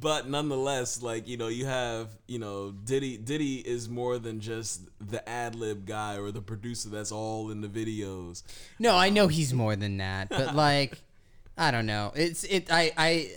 [0.00, 4.82] but nonetheless like you know you have you know diddy diddy is more than just
[5.00, 8.42] the ad lib guy or the producer that's all in the videos
[8.78, 10.98] No, I know um, he's more than that, but like,
[11.56, 12.12] I don't know.
[12.14, 12.68] It's it.
[12.70, 13.30] I I.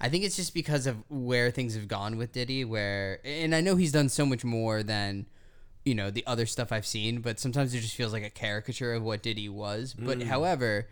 [0.00, 3.60] I think it's just because of where things have gone with Diddy, where and I
[3.60, 5.26] know he's done so much more than,
[5.88, 8.92] you know, the other stuff I've seen, but sometimes it just feels like a caricature
[8.92, 9.94] of what Diddy was.
[9.94, 10.86] But however,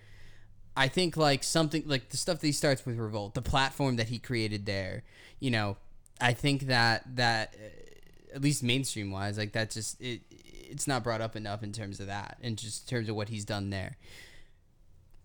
[0.74, 4.08] I think like something like the stuff that he starts with Revolt, the platform that
[4.08, 5.04] he created there,
[5.38, 5.76] you know,
[6.18, 11.04] I think that that uh, at least mainstream wise, like that just it it's not
[11.04, 13.68] brought up enough in terms of that, and just in terms of what he's done
[13.68, 13.96] there.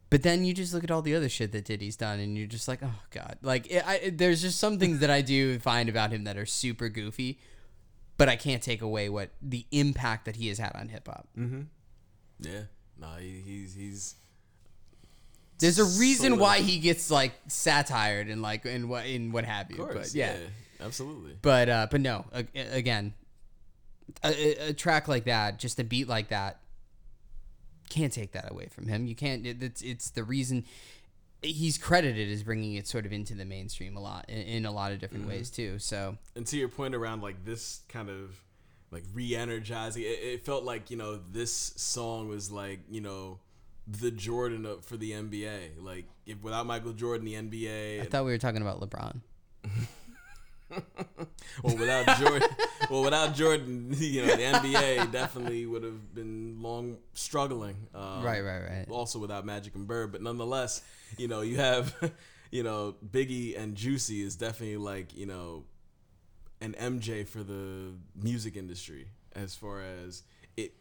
[0.09, 2.45] But then you just look at all the other shit that Diddy's done, and you're
[2.45, 5.87] just like, oh god, like it, I, there's just some things that I do find
[5.87, 7.39] about him that are super goofy,
[8.17, 11.27] but I can't take away what the impact that he has had on hip hop.
[12.39, 12.61] yeah
[12.99, 14.15] no he, he's he's
[15.59, 19.45] There's a reason Sort why he gets like satired and like and what in what
[19.45, 19.81] have you.
[19.83, 20.35] of course but yeah.
[20.79, 22.45] absolutely But uh, but no, a-
[22.77, 23.13] again,
[24.23, 26.59] a, a- a track like that, just a beat like that,
[27.89, 29.05] can't take that away from him.
[29.05, 29.45] You can't.
[29.45, 30.65] It, it's it's the reason
[31.41, 34.71] he's credited as bringing it sort of into the mainstream a lot in, in a
[34.71, 35.33] lot of different mm-hmm.
[35.33, 35.79] ways too.
[35.79, 38.41] So and to your point around like this kind of
[38.91, 43.39] like re-energizing it, it felt like you know this song was like you know
[43.87, 48.01] the jordan of, for the nba like if without michael jordan the NBA.
[48.01, 49.21] I thought we were talking about LeBron.
[51.63, 52.49] well without jordan
[52.89, 58.41] well without jordan you know the nba definitely would have been long struggling um, Right,
[58.41, 58.85] right, right.
[58.89, 60.81] also without magic and bird but nonetheless
[61.17, 61.93] you know you have
[62.51, 65.63] you know biggie and juicy is definitely like you know
[66.61, 70.21] an MJ for the music industry as far as
[70.55, 70.73] it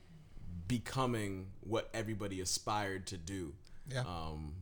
[0.69, 3.55] becoming what everybody aspired to do.
[3.91, 4.01] Yeah.
[4.01, 4.57] Um,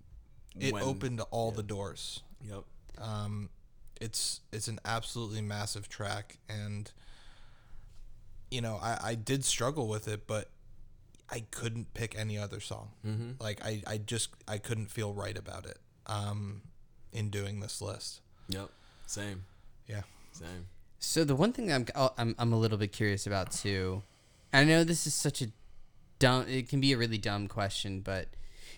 [0.61, 2.23] It when- opened all the doors.
[2.49, 2.63] Yep.
[2.99, 3.51] Um,
[4.01, 6.91] it's it's an absolutely massive track, and
[8.51, 10.51] you know I, I did struggle with it, but
[11.31, 12.91] I couldn't pick any other song.
[13.07, 13.33] Mm-hmm.
[13.41, 15.79] Like I, I just I couldn't feel right about it.
[16.07, 16.63] Um,
[17.13, 18.21] in doing this list.
[18.49, 18.71] Yep.
[19.07, 19.45] Same.
[19.87, 20.03] Yeah.
[20.33, 20.67] Same.
[20.99, 24.03] So the one thing I'm oh, I'm I'm a little bit curious about too.
[24.53, 25.49] I know this is such a
[26.19, 26.47] dumb.
[26.49, 28.29] It can be a really dumb question, but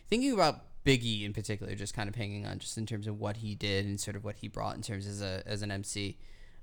[0.09, 3.39] thinking about Biggie in particular, just kind of hanging on, just in terms of what
[3.39, 6.17] he did and sort of what he brought in terms as a as an MC.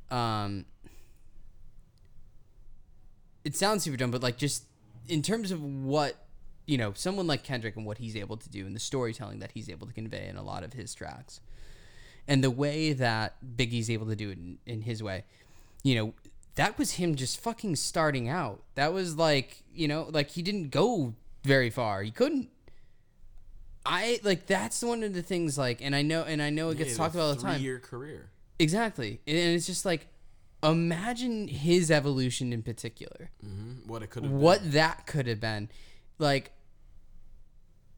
[0.10, 0.66] Um,
[3.44, 4.66] it sounds super dumb, but like just
[5.08, 6.28] in terms of what
[6.68, 9.54] you know, someone like Kendrick and what he's able to do and the storytelling that
[9.54, 11.40] he's able to convey in a lot of his tracks
[12.28, 15.24] and the way that Biggie's able to do it in, in his way,
[15.82, 16.14] you know,
[16.56, 18.64] that was him just fucking starting out.
[18.76, 21.14] That was like, you know, like he didn't go
[21.44, 22.04] very far.
[22.04, 22.50] He couldn't.
[23.88, 26.78] I like that's one of the things like, and I know, and I know it
[26.78, 27.56] gets Yeah, talked about all the time.
[27.56, 28.30] Three-year career.
[28.60, 30.08] Exactly, and it's just like,
[30.62, 35.70] imagine his evolution in particular hmm What it could have what that could have been.
[36.20, 36.52] Like,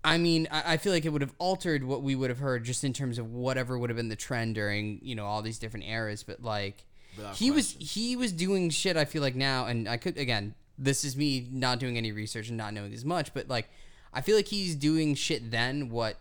[0.04, 2.66] I mean, I, I feel like it would have altered what we would have heard
[2.66, 5.58] just in terms of whatever would have been the trend during you know all these
[5.58, 6.22] different eras.
[6.22, 6.86] But like,
[7.18, 8.96] Without he was he was doing shit.
[8.96, 12.48] I feel like now, and I could again this is me not doing any research
[12.48, 13.70] and not knowing as much, but like
[14.14, 16.18] I feel like he's doing shit then what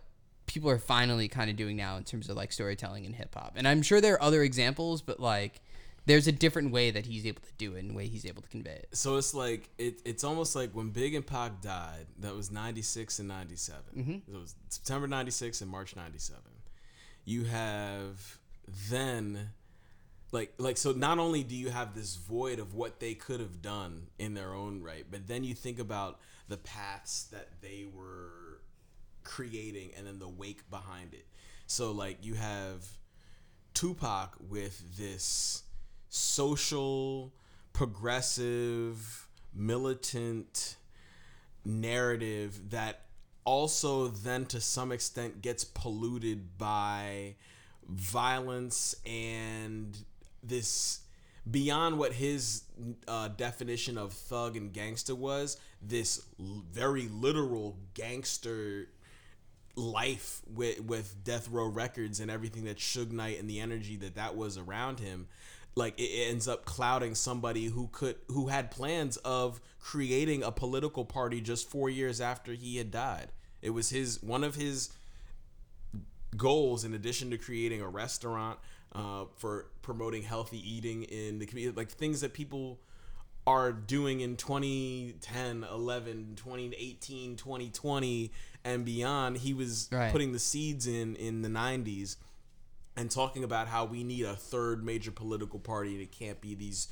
[0.47, 3.53] people are finally kind of doing now in terms of like storytelling in hip hop.
[3.57, 5.61] And I'm sure there are other examples, but like
[6.09, 8.49] there's a different way that he's able to do it and way he's able to
[8.49, 8.89] convey it.
[8.93, 12.07] So it's like it, it's almost like when Big and Pac died.
[12.21, 13.81] That was '96 and '97.
[13.97, 14.35] Mm-hmm.
[14.35, 16.41] It was September '96 and March '97.
[17.27, 18.39] You have
[18.89, 19.51] then,
[20.33, 20.93] like, like so.
[20.93, 24.55] Not only do you have this void of what they could have done in their
[24.55, 26.19] own right, but then you think about
[26.49, 28.63] the paths that they were
[29.23, 31.27] creating and then the wake behind it.
[31.67, 32.87] So like you have
[33.75, 35.63] Tupac with this
[36.09, 37.33] social,
[37.73, 40.77] progressive, militant
[41.65, 43.03] narrative that
[43.45, 47.35] also then to some extent gets polluted by
[47.89, 49.97] violence and
[50.43, 51.01] this
[51.51, 52.63] beyond what his
[53.07, 58.89] uh, definition of thug and gangster was this l- very literal gangster
[59.77, 64.17] life with with Death Row Records and everything that Suge Knight and the energy that
[64.17, 65.29] that was around him,
[65.75, 70.51] like it, it ends up clouding somebody who could who had plans of creating a
[70.51, 73.29] political party just four years after he had died.
[73.63, 74.91] It was his one of his
[76.37, 78.59] goals in addition to creating a restaurant
[78.95, 82.79] uh, for promoting healthy eating in the community like things that people
[83.47, 88.33] are doing in 2010 11 2018 2020
[88.65, 90.13] and beyond he was Right.
[90.13, 92.17] putting the seeds in in the 90s
[92.97, 96.55] and talking about how we need a third major political party and it can't be
[96.55, 96.89] these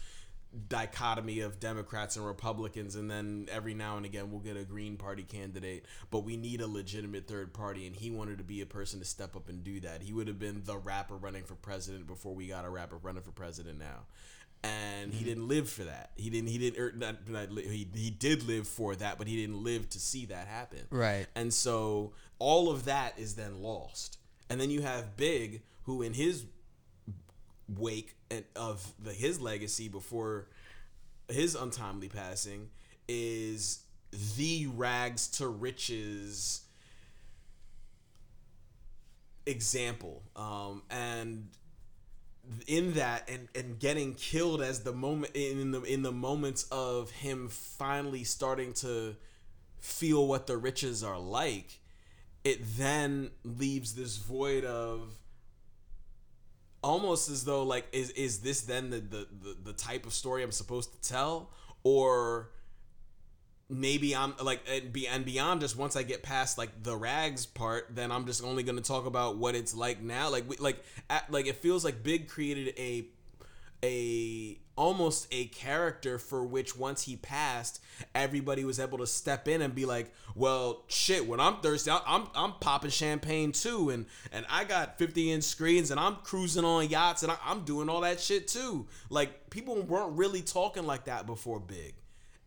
[0.68, 4.96] dichotomy of Democrats and Republicans and then every now and again we'll get a Green
[4.96, 8.66] Party candidate but we need a legitimate third party and he wanted to be a
[8.66, 10.02] person to step up and do that.
[10.02, 13.22] He would have been the rapper running for president before we got a rapper running
[13.22, 14.06] for president now.
[14.64, 16.10] And he didn't live for that.
[16.16, 19.36] He didn't he didn't er, not, not, he, he did live for that but he
[19.36, 20.80] didn't live to see that happen.
[20.90, 21.26] Right.
[21.34, 24.18] and so all of that is then lost.
[24.48, 26.44] And then you have Big, who in his
[27.68, 30.46] wake and of the his legacy before
[31.28, 32.68] his untimely passing
[33.08, 33.80] is
[34.36, 36.62] the rags to riches
[39.46, 40.22] example.
[40.34, 41.48] Um, and
[42.66, 47.10] in that and and getting killed as the moment in the in the moments of
[47.10, 49.16] him finally starting to
[49.80, 51.80] feel what the riches are like
[52.44, 55.12] it then leaves this void of
[56.82, 60.42] almost as though like is is this then the the the, the type of story
[60.42, 61.50] I'm supposed to tell
[61.82, 62.50] or
[63.68, 67.46] maybe I'm like and be and beyond just once I get past like the rags
[67.46, 70.30] part, then I'm just only gonna talk about what it's like now.
[70.30, 73.06] Like we, like at, like it feels like Big created a
[73.82, 77.80] a almost a character for which once he passed,
[78.14, 82.02] everybody was able to step in and be like, "Well, shit, when I'm thirsty, I-
[82.06, 86.64] I'm I'm popping champagne too, and and I got 50 inch screens, and I'm cruising
[86.64, 90.84] on yachts, and I, I'm doing all that shit too." Like people weren't really talking
[90.84, 91.94] like that before Big,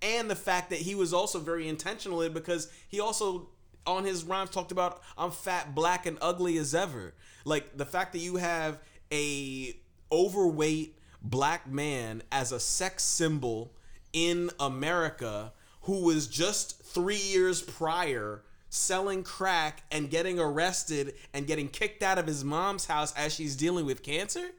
[0.02, 3.50] and the fact that he was also very intentional in because he also
[3.88, 7.14] on his rhymes talked about I'm fat, black, and ugly as ever.
[7.46, 8.78] Like the fact that you have
[9.12, 9.76] a
[10.12, 13.74] overweight black man as a sex symbol
[14.14, 21.68] in America who was just three years prior selling crack and getting arrested and getting
[21.68, 24.52] kicked out of his mom's house as she's dealing with cancer.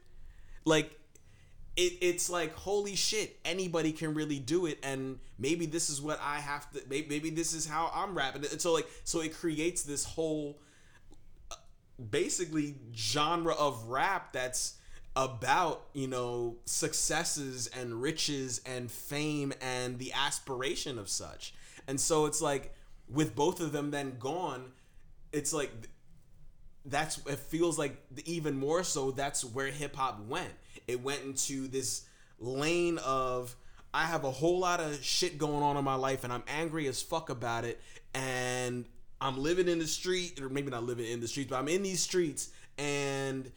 [0.64, 1.00] Like
[1.76, 6.20] it, it's like holy shit anybody can really do it and maybe this is what
[6.22, 9.34] i have to maybe, maybe this is how i'm rapping it so like so it
[9.34, 10.58] creates this whole
[11.50, 11.54] uh,
[12.10, 14.78] basically genre of rap that's
[15.16, 21.52] about you know successes and riches and fame and the aspiration of such
[21.88, 22.74] and so it's like
[23.08, 24.70] with both of them then gone
[25.32, 25.70] it's like
[26.84, 30.52] that's it feels like even more so that's where hip hop went.
[30.88, 32.02] It went into this
[32.38, 33.54] lane of
[33.92, 36.86] I have a whole lot of shit going on in my life and I'm angry
[36.86, 37.80] as fuck about it
[38.14, 38.86] and
[39.20, 41.82] I'm living in the street or maybe not living in the streets but I'm in
[41.82, 43.50] these streets and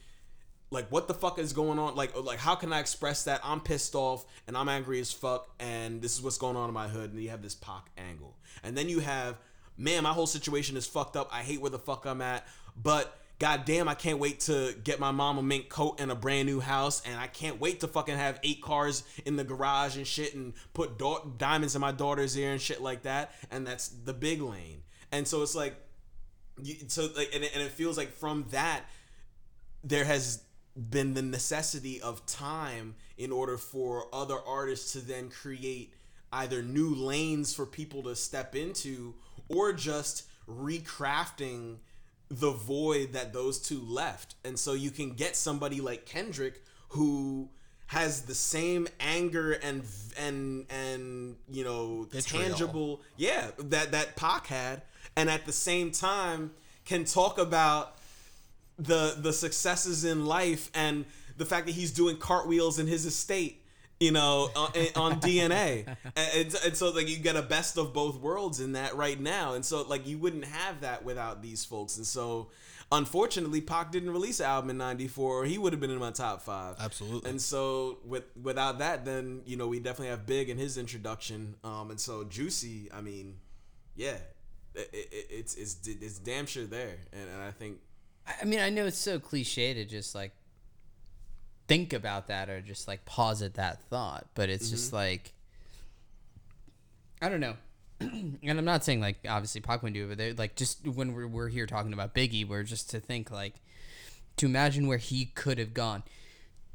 [0.74, 1.96] like what the fuck is going on?
[1.96, 3.42] Like like how can I express that?
[3.44, 6.74] I'm pissed off and I'm angry as fuck and this is what's going on in
[6.74, 8.36] my hood and you have this Pac angle.
[8.64, 9.38] And then you have
[9.78, 11.30] man my whole situation is fucked up.
[11.32, 12.46] I hate where the fuck I'm at
[12.82, 16.16] but god damn I can't wait to get my mom a mink coat and a
[16.16, 19.96] brand new house and I can't wait to fucking have eight cars in the garage
[19.96, 23.32] and shit and put da- diamonds in my daughter's ear and shit like that.
[23.52, 24.82] And that's the big lane.
[25.12, 25.76] And so it's like
[26.62, 28.82] you, so like and and it feels like from that
[29.84, 30.42] there has
[30.76, 35.94] been the necessity of time in order for other artists to then create
[36.32, 39.14] either new lanes for people to step into
[39.50, 41.78] or just recrafting
[42.30, 44.36] the void that those two left.
[44.44, 47.50] And so you can get somebody like Kendrick who
[47.88, 49.84] has the same anger and
[50.18, 52.46] and and you know Vitriol.
[52.46, 54.82] tangible yeah that that Pac had
[55.16, 56.52] and at the same time
[56.86, 57.98] can talk about
[58.78, 61.06] the the successes in life and
[61.38, 63.64] the fact that he's doing cartwheels in his estate
[64.00, 67.94] you know on, on dna and, and, and so like you get a best of
[67.94, 69.54] both worlds in that right now.
[69.54, 71.98] And so like you wouldn't have that without these folks.
[71.98, 72.50] And so
[72.92, 76.12] unfortunately Pac didn't release an album in 94 or he would have been in my
[76.12, 76.76] top five.
[76.80, 77.30] Absolutely.
[77.30, 81.56] and so with without that then you know we definitely have big in his introduction.
[81.64, 83.38] Um and so juicy i mean
[83.96, 84.18] yeah
[84.76, 86.98] it, it, it's it's it's damn sure there.
[87.12, 87.78] And, and i think
[88.42, 90.32] I mean, I know it's so cliche to just like
[91.68, 94.98] think about that or just like posit that thought, but it's just mm-hmm.
[94.98, 95.34] like
[97.22, 97.56] I don't know.
[98.00, 101.14] and I'm not saying like obviously Pac wouldn't do it, but they're like just when
[101.14, 103.56] we're we're here talking about Biggie, we're just to think like
[104.38, 106.04] to imagine where he could have gone.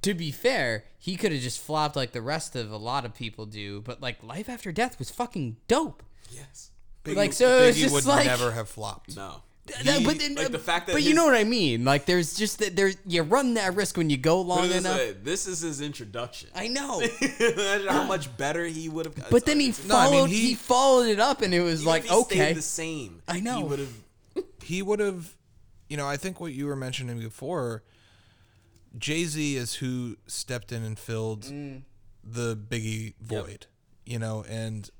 [0.02, 3.14] To be fair, he could have just flopped like the rest of a lot of
[3.14, 6.02] people do, but like Life After Death was fucking dope.
[6.30, 6.70] yes
[7.04, 9.16] Biggie, like, so it's Biggie just would like- never have flopped.
[9.16, 9.42] no That-
[9.82, 11.84] He- but then, like the fact that but you know what I mean.
[11.84, 14.96] Like there's just that there you run that risk when you go long this enough.
[14.98, 16.48] way, this is his introduction.
[16.54, 17.00] I know.
[17.40, 19.30] Imagine how much better he would have.
[19.30, 20.30] But then he No, I mean, followed.
[20.30, 23.22] he- he, followed it up, and it was like, okay, the same.
[23.28, 23.58] I know.
[23.58, 23.92] He would have.
[24.62, 25.34] he would have
[25.88, 27.82] you know i think what you were mentioning before
[28.96, 31.82] jay-z is who stepped in and filled Mm.
[32.22, 33.66] the biggie void
[34.04, 34.90] you know and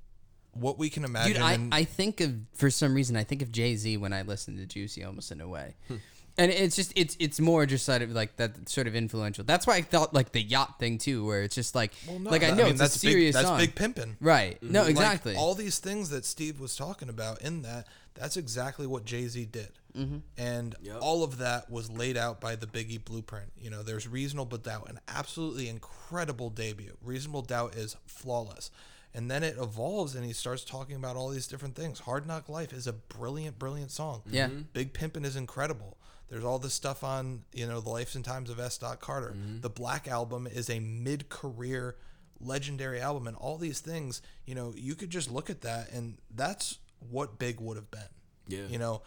[0.61, 1.43] what we can imagine dude.
[1.43, 4.23] I, and- I think of for some reason I think of Jay Z when I
[4.23, 5.75] listen to Juicy, almost in a way.
[5.89, 5.97] Hmm.
[6.41, 9.43] And it's just it's it's more just sort of like that sort of influential.
[9.43, 12.31] That's why I felt like the yacht thing too, where it's just like Well, no,
[12.31, 14.63] like I that- know mean, it's that's a serious big, song, that's big pimping right?
[14.63, 15.35] No, Like, exactly.
[15.35, 19.47] all these things that Steve was talking about in that, that's exactly what Jay Z
[19.47, 19.71] did.
[19.97, 20.19] Mm-hmm.
[20.37, 20.99] And Yep.
[21.01, 23.51] all of that was laid out by the Biggie blueprint.
[23.61, 26.97] You know, there's Reasonable Doubt, an absolutely incredible debut.
[27.03, 28.71] Reasonable Doubt is flawless.
[29.19, 31.99] And then it evolves and he starts talking about all these different things.
[31.99, 34.23] Hard Knock Life is a brilliant, brilliant song.
[34.31, 34.47] Yeah.
[34.47, 34.61] Mm-hmm.
[34.73, 35.97] Big Pimpin' is incredible.
[36.29, 38.79] There's all this stuff on, you know, the Lives and Times of S.
[38.79, 39.35] Dot Carter.
[39.37, 39.63] Mm-hmm.
[39.63, 41.97] The Black Album is a mid career
[42.39, 43.27] legendary album.
[43.27, 46.79] And all these things, you know, you could just look at that and that's
[47.11, 48.03] what Big would have been.
[48.47, 48.67] Yeah.
[48.69, 49.03] You know,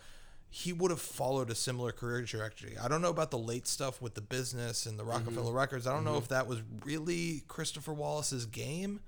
[0.49, 2.77] he would have followed a similar career trajectory.
[2.77, 5.55] I don't know about the late stuff with the business and the Rockefeller mm-hmm.
[5.55, 5.87] Records.
[5.87, 8.99] I don't know if that was really Christopher Wallace's game.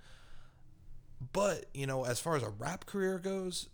[1.31, 3.69] But, you know, as far as a rap career goes,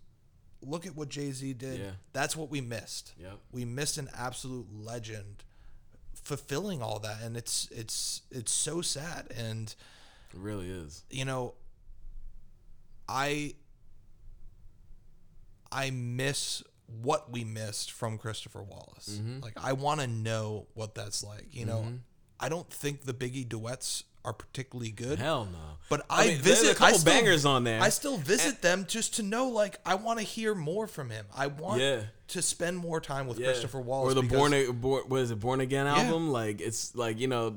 [0.61, 1.79] look at what Jay Z did.
[1.79, 1.91] Yeah.
[2.13, 3.13] That's what we missed.
[3.17, 3.39] Yep.
[3.51, 5.43] We missed an absolute legend
[6.21, 9.73] fulfilling all that and it's it's it's so sad and
[10.33, 11.03] It really is.
[11.09, 11.53] you know
[13.07, 13.55] I
[15.71, 16.61] I miss
[17.01, 19.19] what we missed from Christopher Wallace.
[19.21, 19.39] Mm-hmm.
[19.41, 21.85] Like I want to know what that's like, you know.
[22.39, 25.17] I don't think the Biggie duets are particularly good.
[25.17, 25.57] Hell no.
[25.89, 27.81] But I I, mean, visit a couple I still- bangers on there.
[27.81, 31.25] I still visit them just to know like I want to hear more from him.
[31.35, 32.01] I want Yeah.
[32.29, 33.47] to spend more time with Yeah.
[33.47, 36.95] Christopher Wallace or the because- born, born what is it born again album like it's
[36.95, 37.55] like you know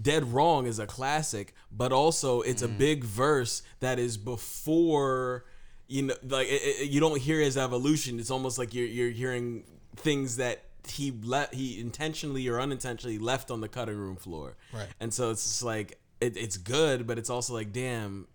[0.00, 2.78] dead wrong is a classic but also it's a mm.
[2.78, 5.44] big verse that is before
[5.86, 9.10] you know like it, it- you don't hear his evolution it's almost like you're you're
[9.10, 9.64] hearing
[9.96, 14.88] things that he let he intentionally or unintentionally left on the cutting room floor Right.
[15.00, 18.26] and so it's just like it, it's good but it's also like damn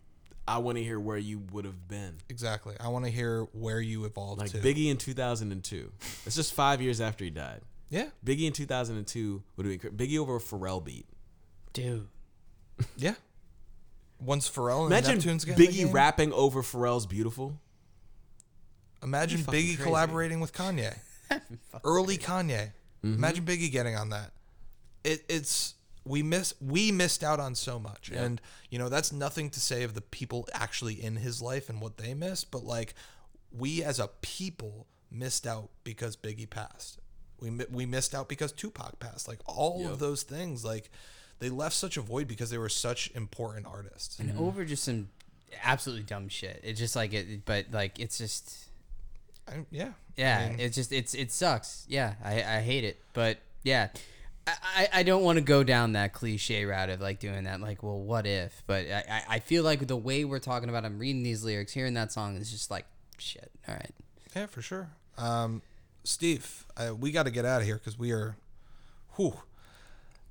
[0.48, 2.76] I want to hear where you would have been Exactly.
[2.80, 4.60] I want to hear where you evolved like to.
[4.60, 5.91] Biggie in 2002
[6.26, 8.07] it's just five years after he died yeah.
[8.26, 11.06] Biggie in 2002 would have been Biggie over a Pharrell beat.
[11.74, 12.07] dude.
[12.98, 13.15] Yeah.
[14.19, 17.60] Once Pharrell and Imagine Neptune's Biggie rapping over Pharrell's "Beautiful."
[19.03, 19.78] Imagine Biggie crazy.
[19.78, 20.98] collaborating with Kanye.
[21.84, 22.72] Early Kanye.
[23.04, 23.14] Mm-hmm.
[23.16, 24.32] Imagine Biggie getting on that.
[25.04, 29.49] It, it's we miss we missed out on so much, and you know that's nothing
[29.52, 32.94] to say of the people actually in his life and what they missed, but like
[33.58, 36.99] we as a people missed out because Biggie passed.
[37.40, 39.28] We we missed out because Tupac passed.
[39.28, 39.91] Like all Yep.
[39.91, 40.90] of those things, like
[41.40, 44.18] they left such a void because they were such important artists.
[44.20, 45.10] and over just some
[45.64, 46.60] absolutely dumb shit.
[46.64, 48.66] It's just like it, but like it's just
[49.48, 50.49] I, yeah, yeah.
[50.60, 51.86] it's just it's it sucks.
[51.88, 53.90] Yeah, I I hate it, but yeah.
[54.45, 57.60] I, I- I don't want to go down that cliche route of like doing that
[57.60, 60.86] like well what if but I, I- I feel like the way we're talking about
[60.86, 62.86] I'm reading these lyrics hearing that song is just like
[63.18, 63.94] shit all right
[64.36, 64.90] Yeah, for sure.
[65.18, 65.61] Um,
[66.06, 68.38] Steve, uh, we got to get out of here because we are,
[69.18, 69.34] whew,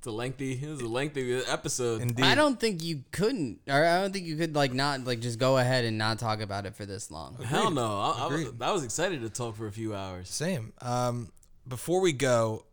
[0.07, 0.53] a lengthy.
[0.53, 2.01] It was a lengthy episode.
[2.01, 2.25] Indeed.
[2.25, 5.39] I don't think you couldn't, or I don't think you could like not like just
[5.39, 7.35] go ahead and not talk about it for this long.
[7.43, 7.99] Hell no.
[7.99, 10.29] I, I, was, I was excited to talk for a few hours.
[10.29, 10.73] Same.
[10.81, 11.31] Um,
[11.67, 12.65] before we go,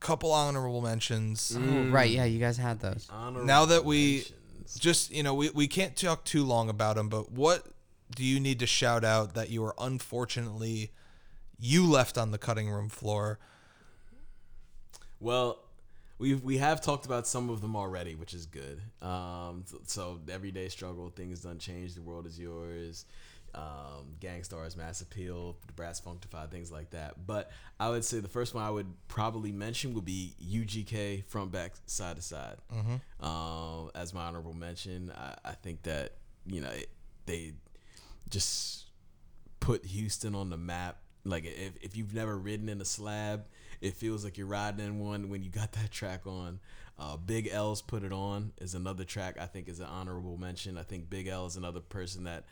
[0.00, 1.56] couple honorable mentions.
[1.58, 2.10] Oh, right?
[2.10, 3.08] Yeah, you guys had those.
[3.10, 4.78] Honorable Now that we mentions.
[4.78, 7.66] just you know we, we can't talk too long about them, but what
[8.14, 10.92] do you need to shout out that you are unfortunately
[11.58, 13.38] you left on the cutting room floor?
[15.26, 15.58] Well,
[16.20, 18.80] we we have talked about some of them already, which is good.
[19.02, 21.96] Um, so, so everyday struggle, things done change.
[21.96, 23.06] The world is yours.
[23.52, 27.26] Um, Gang Starr's, Mass Appeal, the Brass Functified, things like that.
[27.26, 27.50] But
[27.80, 31.72] I would say the first one I would probably mention would be UGK front back
[31.86, 32.58] side to side.
[33.26, 36.12] Um, as my honorable mention, I, I think that
[36.46, 36.88] you know it,
[37.24, 37.54] they
[38.30, 38.84] just
[39.58, 40.98] put Houston on the map.
[41.24, 43.46] Like if, if you've never ridden in a slab,
[43.80, 46.60] it feels like you're riding in one when you got that track on.
[46.98, 50.78] Uh, Big L's put it on is another track I think is an honorable mention.
[50.78, 52.44] I think Big L is another person that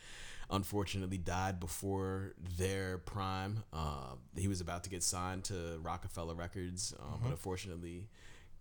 [0.50, 3.64] unfortunately died before their prime.
[3.72, 8.08] Uh, he was about to get signed to Rockefeller Records, um, but unfortunately,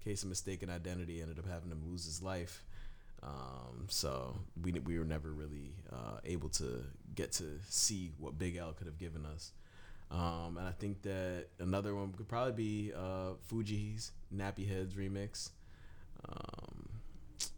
[0.04, 2.64] case of mistaken identity, ended up having to lose his life.
[3.22, 6.84] Um, so we we were never really uh, able to
[7.16, 9.52] get to see what Big L could have given us.
[10.14, 15.50] Um, and I think that another one could probably be uh, Fugees' Nappy Heads remix.
[16.30, 16.88] Um,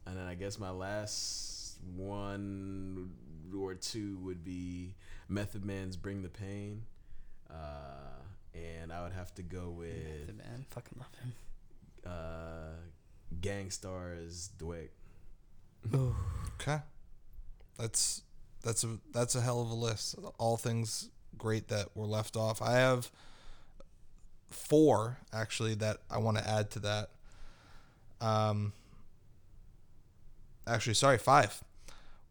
[0.08, 3.12] and then I guess my last one
[3.56, 4.96] or two would be
[5.28, 6.84] Method Man's Bring the Pain.
[7.50, 8.22] Uh,
[8.54, 9.90] and I would have to go with
[10.22, 11.34] Method Man, fucking love him.
[12.06, 12.76] uh,
[13.42, 14.90] Gangstar's DWYCK.
[16.62, 16.80] Okay,
[17.78, 18.22] that's
[18.64, 20.16] that's a that's a hell of a list.
[20.40, 22.62] All things great that were left off.
[22.62, 23.12] I have
[24.50, 27.10] four actually that I want to add to that.
[28.22, 28.74] Um,
[30.68, 31.64] actually, sorry, five.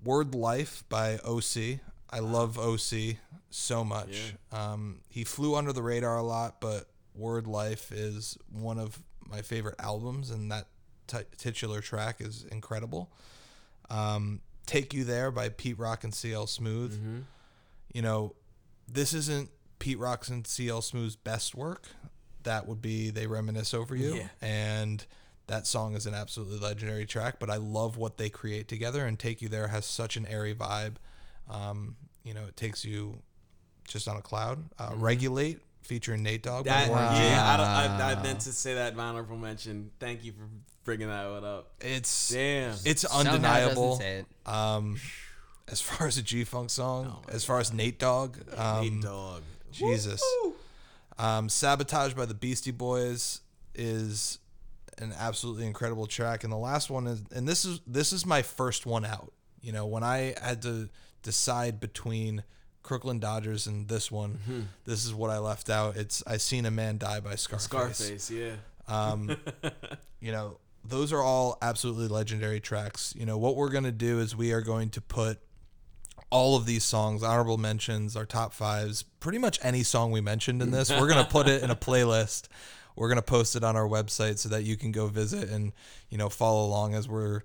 [0.02, 1.80] Word Life by OC.
[2.10, 3.16] I love OC
[3.50, 4.34] so much.
[4.52, 8.98] Um, he flew under the radar a lot, but Word Life is one of
[9.28, 10.66] my favorite albums, and that
[11.06, 13.10] t- titular track is incredible.
[13.90, 16.92] Um, Take You There by Pete Rock and CL Smooth.
[17.92, 18.34] You know,
[18.88, 21.88] this isn't Pete Rock's and CL Smooth's best work.
[22.44, 24.14] That would be They Reminisce Over You.
[24.14, 24.28] Yeah.
[24.42, 25.04] And
[25.46, 29.06] that song is an absolutely legendary track, but I love what they create together.
[29.06, 30.96] And Take You There has such an airy vibe.
[31.50, 33.18] Um, you know, it takes you
[33.86, 34.64] just on a cloud.
[34.78, 36.64] Uh, Regulate featuring Nate Dogg.
[36.64, 39.90] That, Warren yeah, I, don't, I, I meant to say that in my honorable mention.
[40.00, 40.48] Thank you for
[40.84, 41.72] bringing that one up.
[41.80, 42.74] It's Damn.
[42.84, 43.96] it's Somehow doesn't undeniable.
[43.96, 44.26] say it.
[44.50, 44.98] Um,
[45.68, 49.42] as far as a G Funk song, as far as Nate Dogg, um, Nate Dogg.
[49.72, 50.22] Jesus.
[51.18, 53.40] Um, Sabotage by the Beastie Boys
[53.74, 54.38] is
[54.98, 58.42] an absolutely incredible track, and the last one is, and this is this is my
[58.42, 59.32] first one out.
[59.60, 60.88] You know, when I had to
[61.22, 62.44] decide between
[62.82, 65.96] Crooklyn Dodgers and this one, this is what I left out.
[65.96, 67.64] It's I Seen a Man Die by Scarface.
[67.64, 68.54] Scarface, yeah.
[68.86, 69.36] Um,
[70.20, 73.14] you know, those are all absolutely legendary tracks.
[73.16, 75.38] You know, what we're going to do is we are going to put
[76.34, 80.60] all of these songs, honorable mentions, our top fives, pretty much any song we mentioned
[80.60, 82.48] in this, we're going to put it in a playlist.
[82.96, 85.72] We're going to post it on our website so that you can go visit and,
[86.10, 87.42] you know, follow along as we're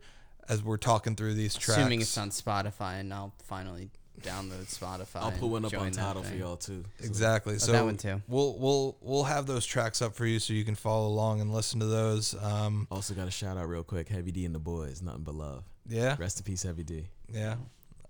[0.48, 1.80] as we're talking through these tracks.
[1.80, 3.90] Assuming it's on Spotify, and I'll finally
[4.22, 5.22] download Spotify.
[5.22, 6.84] I'll put one up on that title for y'all too.
[6.99, 7.60] So- Exactly.
[7.60, 8.22] So that one too.
[8.28, 11.53] We'll we'll we'll have those tracks up for you so you can follow along and
[11.53, 12.36] listen to those.
[12.44, 14.10] Um, Also got a shout out real quick.
[14.10, 15.64] Heavy D and the boys, nothing but love.
[15.88, 16.16] yeah.
[16.20, 17.06] Rest in peace, Heavy D.
[17.32, 17.56] Yeah.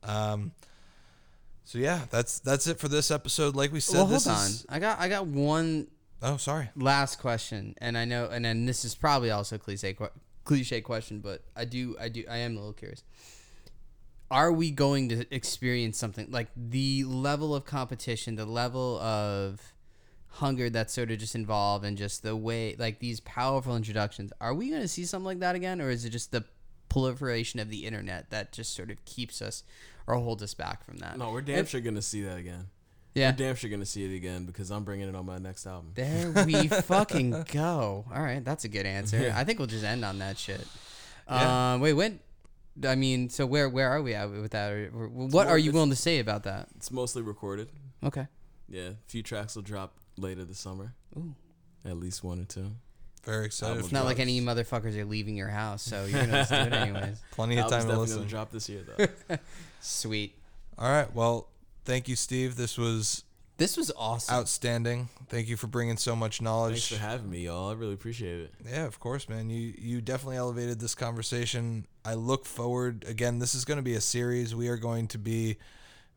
[0.03, 0.51] Um.
[1.65, 3.55] So yeah, that's that's it for this episode.
[3.55, 4.47] Like we said, Well, hold this on.
[4.47, 4.65] is.
[4.69, 5.87] I got I got one
[6.21, 6.69] Oh, sorry.
[6.75, 9.95] last question, and I know, and then this is probably also a cliche
[10.45, 13.03] cliche question, but I do I do I am a little curious.
[14.31, 19.59] Are we going to experience something like the level of competition, the level of
[20.33, 24.31] hunger that's sort of just involved, and just the way like these powerful introductions?
[24.41, 26.43] Are we going to see something like that again, or is it just the
[26.89, 29.63] proliferation of the internet that just sort of keeps us
[30.07, 31.17] or holds us back from that?
[31.17, 32.67] No, we're damn sure gonna see that again.
[33.15, 33.31] Yeah.
[33.31, 35.91] We're damn sure gonna see it again because I'm bringing it on my next album.
[35.95, 38.05] There we fucking go.
[38.13, 39.33] All right, that's a good answer.
[39.35, 40.65] I think we'll just end on that shit.
[41.29, 41.73] Yeah.
[41.73, 42.19] Um, wait, when?
[42.87, 44.71] I mean, so where where are we at with that?
[44.71, 46.69] Or, or what more- are you willing to say about that?
[46.75, 47.69] It's mostly recorded.
[48.03, 48.27] Okay.
[48.69, 50.93] Yeah, a few tracks will drop later this summer.
[51.17, 51.33] Ooh.
[51.83, 52.71] At least one or two.
[53.23, 53.79] Very excited.
[53.79, 54.05] It's not that.
[54.05, 57.21] like any motherfuckers are leaving your house, so you're gonna just do it anyways.
[57.31, 58.17] Plenty of Album's time to definitely listen.
[58.19, 58.81] gonna drop this year
[59.27, 59.37] though.
[59.81, 60.35] Sweet.
[60.77, 61.13] All right.
[61.13, 61.47] Well,
[61.85, 62.55] thank you, Steve.
[62.55, 63.23] This was
[63.57, 64.33] This was awesome.
[64.35, 65.09] outstanding.
[65.27, 66.87] Thank you for bringing so much knowledge.
[66.89, 67.69] Thanks for having me, y'all.
[67.69, 68.53] I really appreciate it.
[68.65, 69.49] Yeah, of course, man.
[69.49, 71.85] You you definitely elevated this conversation.
[72.05, 73.39] I look forward again.
[73.39, 74.55] This is going to be a series.
[74.55, 75.57] We are going to be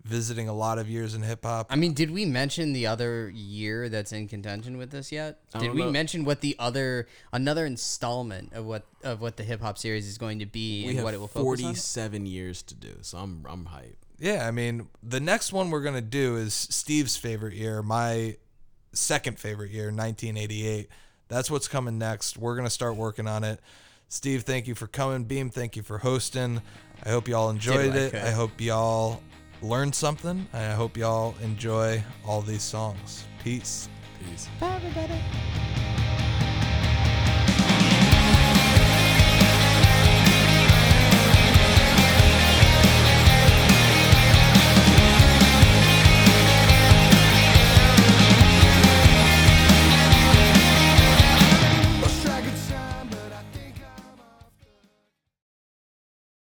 [0.05, 1.66] visiting a lot of years in hip hop.
[1.70, 5.39] I mean, did we mention the other year that's in contention with this yet?
[5.59, 5.91] Did we know.
[5.91, 10.19] mention what the other another installment of what of what the hip hop series is
[10.19, 11.74] going to be We and have what it will focus on?
[11.74, 13.97] 47 years to do, so I'm I'm hyped.
[14.19, 18.37] Yeah, I mean, the next one we're gonna do is Steve's favorite year, my
[18.93, 20.89] second favorite year, 1988.
[21.29, 22.37] That's what's coming next.
[22.37, 23.61] We're gonna start working on it.
[24.09, 25.24] Steve, thank you for coming.
[25.24, 26.61] Beam, thank you for hosting.
[27.03, 28.11] I hope y'all enjoyed what it.
[28.12, 28.20] could.
[28.20, 29.23] I hope y'all
[29.63, 30.47] learned something.
[30.53, 33.25] I hope y'all enjoy all these songs.
[33.43, 33.89] Peace.
[34.21, 34.49] Peace.
[34.61, 35.21] Bye, everybody.